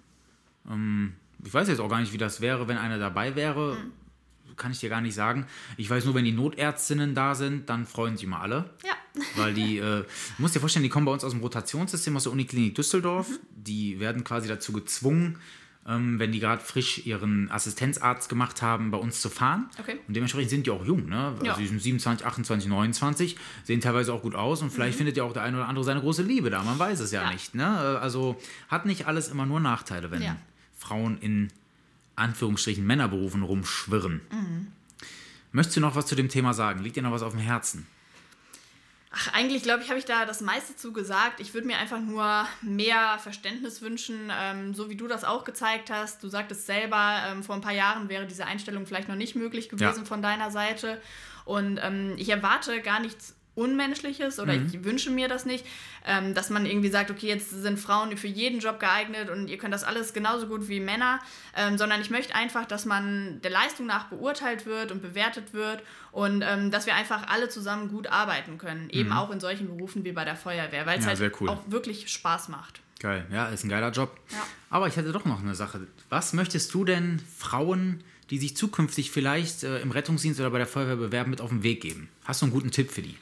[0.71, 1.13] Ähm,
[1.45, 3.75] ich weiß jetzt auch gar nicht, wie das wäre, wenn eine dabei wäre.
[3.75, 4.57] Mhm.
[4.57, 5.47] Kann ich dir gar nicht sagen.
[5.77, 8.71] Ich weiß nur, wenn die Notärztinnen da sind, dann freuen sich mal alle.
[8.85, 8.95] Ja.
[9.37, 10.07] Weil die, äh, du
[10.39, 13.29] musst dir vorstellen, die kommen bei uns aus dem Rotationssystem aus der Uniklinik Düsseldorf.
[13.29, 13.39] Mhm.
[13.55, 15.39] Die werden quasi dazu gezwungen,
[15.89, 19.67] ähm, wenn die gerade frisch ihren Assistenzarzt gemacht haben, bei uns zu fahren.
[19.79, 19.99] Okay.
[20.09, 21.09] Und dementsprechend sind die auch jung.
[21.09, 21.17] Ne?
[21.29, 21.57] Also Ja.
[21.57, 25.33] die sind 27, 28, 29, sehen teilweise auch gut aus und vielleicht findet ja auch
[25.33, 26.63] der eine oder andere seine große Liebe da.
[26.65, 27.27] Man weiß es ja, Mhm.
[27.27, 27.33] Ja.
[27.33, 27.55] nicht.
[27.55, 27.63] Ne?
[27.65, 28.37] Äh, Also
[28.69, 30.37] hat nicht alles immer nur Nachteile, wenn Ja.
[30.77, 31.49] Frauen in
[32.17, 34.21] Anführungsstrichen Männerberufen rumschwirren.
[34.33, 34.67] Mhm.
[35.53, 36.83] Möchtest du noch was zu dem Thema sagen?
[36.83, 37.87] Liegt dir noch was auf dem Herzen?
[39.19, 41.41] Ach, eigentlich glaube ich, habe ich da das meiste zu gesagt.
[41.41, 45.91] Ich würde mir einfach nur mehr Verständnis wünschen, ähm, so wie du das auch gezeigt
[45.91, 46.23] hast.
[46.23, 49.69] Du sagtest selber, ähm, vor ein paar Jahren wäre diese Einstellung vielleicht noch nicht möglich
[49.69, 50.05] gewesen Ja.
[50.05, 51.01] von deiner Seite.
[51.45, 54.67] Und ähm, ich erwarte gar nichts Unmenschliches oder Mhm.
[54.73, 55.65] ich wünsche mir das nicht,
[56.07, 59.59] ähm, dass man irgendwie sagt, okay, jetzt sind Frauen für jeden Job geeignet und ihr
[59.59, 61.19] könnt das alles genauso gut wie Männer,
[61.57, 65.83] ähm, sondern ich möchte einfach, dass man der Leistung nach beurteilt wird und bewertet wird
[66.13, 70.05] und ähm, dass wir einfach alle zusammen gut arbeiten können, eben auch in solchen Berufen
[70.05, 71.11] wie bei der Feuerwehr, weil es Mhm.
[71.13, 71.49] Ja, halt cool.
[71.49, 72.81] auch wirklich Spaß macht.
[73.01, 74.17] Geil, ja, ist ein geiler Job.
[74.31, 74.47] Ja.
[74.71, 75.87] Aber ich hätte doch noch eine Sache.
[76.09, 80.67] Was möchtest du denn Frauen, die sich zukünftig vielleicht äh, im Rettungsdienst oder bei der
[80.67, 82.09] Feuerwehr bewerben, mit auf den Weg geben?
[82.25, 83.17] Hast du einen guten Tipp für die?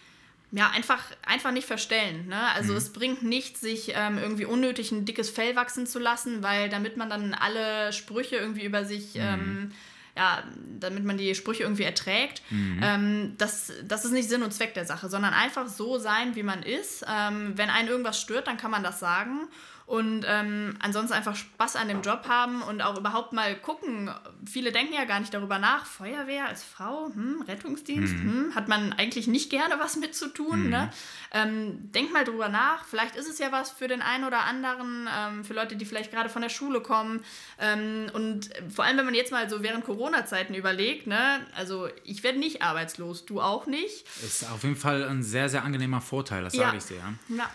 [0.57, 2.29] Ja, einfach, einfach nicht verstellen.
[2.29, 2.41] Ne?
[2.55, 2.79] Also Mhm.
[2.79, 6.97] es bringt nichts, sich ähm, irgendwie unnötig ein dickes Fell wachsen zu lassen, weil damit
[6.97, 8.87] man dann alle Sprüche irgendwie über Mhm.
[8.87, 9.73] sich, ähm,
[10.17, 10.45] ja,
[10.79, 12.81] damit man die Sprüche irgendwie erträgt, Mhm.
[12.83, 16.45] ähm, das, das ist nicht Sinn und Zweck der Sache, sondern einfach so sein, wie
[16.45, 17.05] man ist.
[17.13, 19.49] Ähm, wenn einen irgendwas stört, dann kann man das sagen.
[19.87, 24.11] Und ähm, ansonsten einfach Spaß an dem Job haben und auch überhaupt mal gucken.
[24.51, 25.85] Viele denken ja gar nicht darüber nach.
[25.85, 30.71] Feuerwehr als Frau, hm, Rettungsdienst, hm, hat man eigentlich nicht gerne was mit zu tun.
[30.71, 30.91] Ne?
[31.33, 32.85] Ähm, denk mal drüber nach.
[32.87, 36.11] Vielleicht ist es ja was für den einen oder anderen, ähm, für Leute, die vielleicht
[36.11, 37.23] gerade von der Schule kommen.
[37.59, 41.47] Ähm, und vor allem, wenn man jetzt mal so während Corona-Zeiten überlegt, ne?
[41.57, 44.07] also ich werde nicht arbeitslos, du auch nicht.
[44.25, 46.67] Ist auf jeden Fall ein sehr, sehr angenehmer Vorteil, das Ja.
[46.67, 46.97] sage ich dir.
[46.97, 47.37] Ja.
[47.37, 47.51] Ja.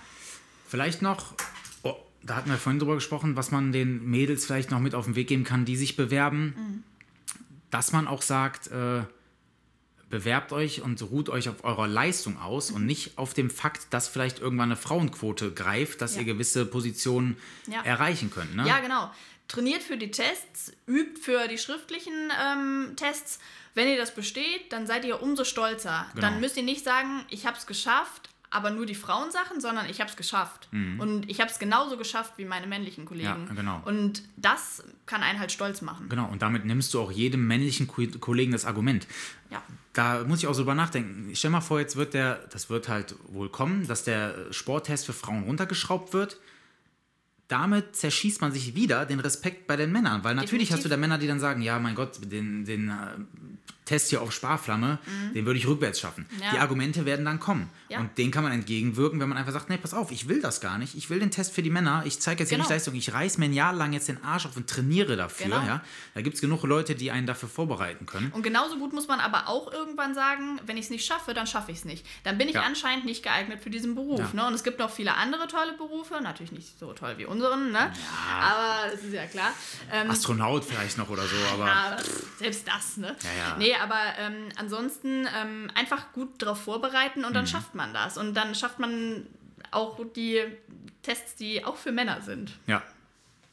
[0.68, 1.34] Vielleicht noch,
[2.24, 5.16] da hatten wir vorhin drüber gesprochen, was man den Mädels vielleicht noch mit auf den
[5.16, 6.84] Weg geben kann, die sich bewerben.
[7.72, 9.04] Dass man auch sagt, äh,
[10.10, 14.08] bewerbt euch und ruht euch auf eurer Leistung aus und nicht auf dem Fakt, dass
[14.08, 16.22] vielleicht irgendwann eine Frauenquote greift, dass Ja.
[16.22, 17.84] ihr gewisse Positionen Ja.
[17.84, 18.56] erreichen könnt.
[18.56, 18.68] Ne?
[18.68, 19.12] Ja, genau.
[19.48, 22.14] Trainiert für die Tests, übt für die schriftlichen
[22.44, 23.40] ähm, Tests.
[23.76, 26.08] Wenn ihr das besteht, dann seid ihr umso stolzer.
[26.16, 26.22] Genau.
[26.28, 30.00] Dann müsst ihr nicht sagen, ich habe es geschafft, aber nur die Frauensachen, sondern ich
[30.00, 30.70] habe es geschafft.
[30.72, 33.44] Und ich habe es genauso geschafft wie meine männlichen Kollegen.
[33.44, 33.48] Mhm.
[33.48, 33.82] Ja, genau.
[33.86, 36.10] Und das kann einen halt stolz machen.
[36.10, 39.08] Genau, und damit nimmst du auch jedem männlichen Ko Kollegen das Argument.
[39.52, 39.62] Ja.
[39.94, 41.36] Da muss ich auch so drüber nachdenken.
[41.36, 45.14] Stell mal vor, jetzt wird der, das wird halt wohl kommen, dass der Sporttest für
[45.14, 46.40] Frauen runtergeschraubt wird.
[47.48, 50.24] Damit zerschießt man sich wieder den Respekt bei den Männern.
[50.24, 50.76] Weil natürlich Definitiv.
[50.76, 52.94] hast du da Männer, die dann sagen, ja, mein Gott, den, den äh,
[53.90, 55.00] Test hier auf Sparflamme,
[55.34, 56.28] den würde ich rückwärts schaffen.
[56.30, 56.42] Mhm.
[56.44, 56.52] Ja.
[56.52, 57.70] Die Argumente werden dann kommen.
[57.90, 58.00] Ja.
[58.00, 60.62] Und denen kann man entgegenwirken, wenn man einfach sagt, nee, pass auf, ich will das
[60.62, 60.94] gar nicht.
[60.96, 62.04] Ich will den Test für die Männer.
[62.06, 62.68] Ich zeige jetzt hier Genau.
[62.68, 62.94] nicht Leistung.
[62.96, 65.46] Ich reiß mir ein Jahr lang jetzt den Arsch auf und trainiere dafür.
[65.48, 65.62] Genau.
[65.66, 65.82] Ja?
[66.14, 68.32] Da gibt es genug Leute, die einen dafür vorbereiten können.
[68.32, 71.48] Und genauso gut muss man aber auch irgendwann sagen, wenn ich es nicht schaffe, dann
[71.48, 72.06] schaffe ich es nicht.
[72.24, 72.62] Dann bin ich Ja.
[72.62, 74.34] anscheinend nicht geeignet für diesen Beruf.
[74.34, 74.46] Ne?
[74.46, 77.92] Und es gibt noch viele andere tolle Berufe, natürlich nicht so toll wie unseren, ne?
[78.42, 79.52] aber das ist ja klar.
[79.92, 81.98] Ähm, Astronaut vielleicht noch oder so, aber
[82.38, 83.16] selbst das, ne?
[83.58, 87.48] Nee, aber ähm, ansonsten ähm, einfach gut darauf vorbereiten und dann Mhm.
[87.50, 88.18] schafft man das.
[88.18, 89.26] Und dann schafft man
[89.72, 90.42] auch die
[91.04, 92.52] Tests, die auch für Männer sind.
[92.68, 92.82] ja.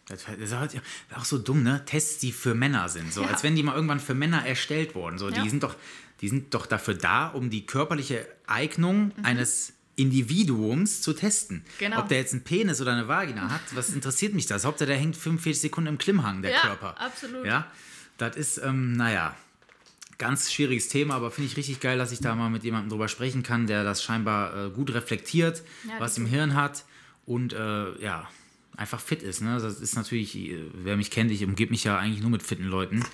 [0.09, 0.81] Das ist halt
[1.16, 1.83] auch so dumm, ne?
[1.85, 3.12] Tests, die für Männer sind.
[3.12, 3.27] So, Ja.
[3.29, 5.18] als wenn die mal irgendwann für Männer erstellt wurden.
[5.18, 5.43] So, Ja.
[5.43, 5.74] die, sind doch,
[6.20, 9.24] die sind doch dafür da, um die körperliche Eignung Mhm.
[9.24, 11.64] eines Individuums zu testen.
[11.79, 11.99] Genau.
[12.01, 14.64] Ob der jetzt einen Penis oder eine Vagina hat, was interessiert mich das?
[14.64, 17.01] Hauptsache, der hängt 45 Sekunden im Klimmhang, der Ja, Körper.
[17.01, 17.45] absolut.
[17.45, 17.66] Ja,
[18.18, 19.35] das ist, ähm, naja,
[20.19, 23.09] ganz schwieriges Thema, aber finde ich richtig geil, dass ich da mal mit jemandem drüber
[23.09, 26.85] sprechen kann, der das scheinbar äh, gut reflektiert, Ja, was im Hirn hat
[27.27, 28.29] und äh, ja,
[28.77, 29.41] einfach fit ist.
[29.41, 29.59] Ne?
[29.61, 32.64] Das ist natürlich, äh, wer mich kennt, ich umgebe mich ja eigentlich nur mit fitten
[32.64, 33.05] Leuten.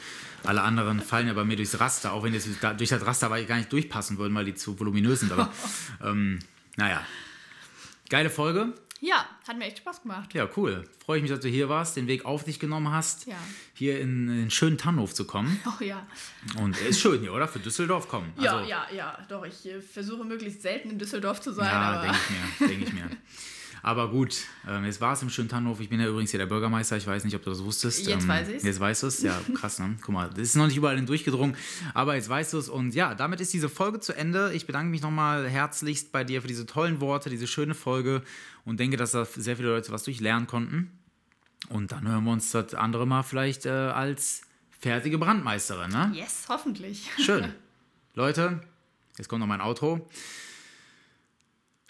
[0.44, 3.56] Alle anderen fallen ja bei mir durchs Raster, auch wenn jetzt durch das Raster gar
[3.56, 5.32] nicht durchpassen würden, weil die zu voluminös sind.
[5.32, 5.52] Aber
[6.04, 6.38] ähm,
[6.76, 7.04] naja,
[8.08, 8.72] geile Folge.
[9.04, 10.32] Ja, hat mir echt Spaß gemacht.
[10.32, 10.84] Ja, cool.
[11.04, 13.34] Freue ich mich, dass du hier warst, den Weg auf dich genommen hast, Ja.
[13.74, 15.60] hier in den schönen Tannhof zu kommen.
[15.66, 16.06] Oh ja.
[16.60, 17.48] Und er ist schön hier, oder?
[17.48, 18.32] Für Düsseldorf kommen.
[18.38, 19.44] Ja, Also, ja, ja, doch.
[19.44, 21.66] Ich äh, versuche möglichst selten in Düsseldorf zu sein.
[21.66, 23.10] Ja, denke ich mir, denke ich mir.
[23.82, 24.36] Aber gut,
[24.68, 25.80] ähm, jetzt war es im schönen Tannhof.
[25.80, 26.96] Ich bin ja übrigens hier der Bürgermeister.
[26.96, 28.06] Ich weiß nicht, ob du das wusstest.
[28.06, 28.64] Jetzt ähm, weiß ich's.
[28.64, 29.22] Jetzt weißt du es.
[29.22, 29.96] Ja, krass, ne?
[30.00, 31.56] Guck mal, das ist noch nicht überall durchgedrungen.
[31.92, 32.68] Aber jetzt weißt du es.
[32.68, 34.52] Und ja, damit ist diese Folge zu Ende.
[34.54, 38.22] Ich bedanke mich nochmal herzlichst bei dir für diese tollen Worte, diese schöne Folge.
[38.64, 40.92] Und denke, dass da sehr viele Leute was durchlernen konnten.
[41.68, 44.42] Und dann hören wir uns das andere Mal vielleicht äh, als
[44.78, 46.12] fertige Brandmeisterin, ne?
[46.14, 47.08] yes, hoffentlich.
[47.18, 47.52] Schön.
[48.14, 48.60] Leute,
[49.16, 50.08] jetzt kommt noch mein Outro.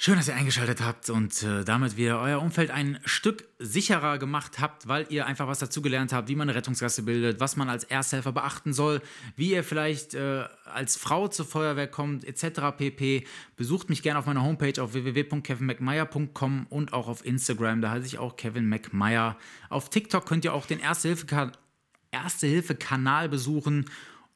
[0.04, 4.58] Schön, dass ihr eingeschaltet habt und äh, damit wir euer Umfeld ein Stück sicherer gemacht
[4.58, 7.84] habt, weil ihr einfach was dazugelernt habt, wie man eine Rettungsgasse bildet, was man als
[7.84, 9.00] Ersthelfer beachten soll,
[9.36, 12.76] wie ihr vielleicht äh, als Frau zur Feuerwehr kommt, etc.
[12.76, 13.28] pp.
[13.54, 18.18] Besucht mich gerne auf meiner Homepage auf www.kevinmcmeyer.com und auch auf Instagram, da heiße ich
[18.18, 19.38] auch Kevin McMeyer.
[19.68, 23.88] Auf TikTok könnt ihr auch den Erste-Hilfe-Kanal besuchen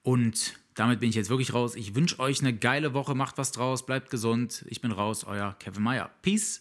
[0.05, 1.75] und damit bin ich jetzt wirklich raus.
[1.75, 4.65] Ich wünsche euch eine geile Woche, macht was draus, bleibt gesund.
[4.69, 6.11] Ich bin raus, euer Kevin Meyer.
[6.23, 6.61] Peace.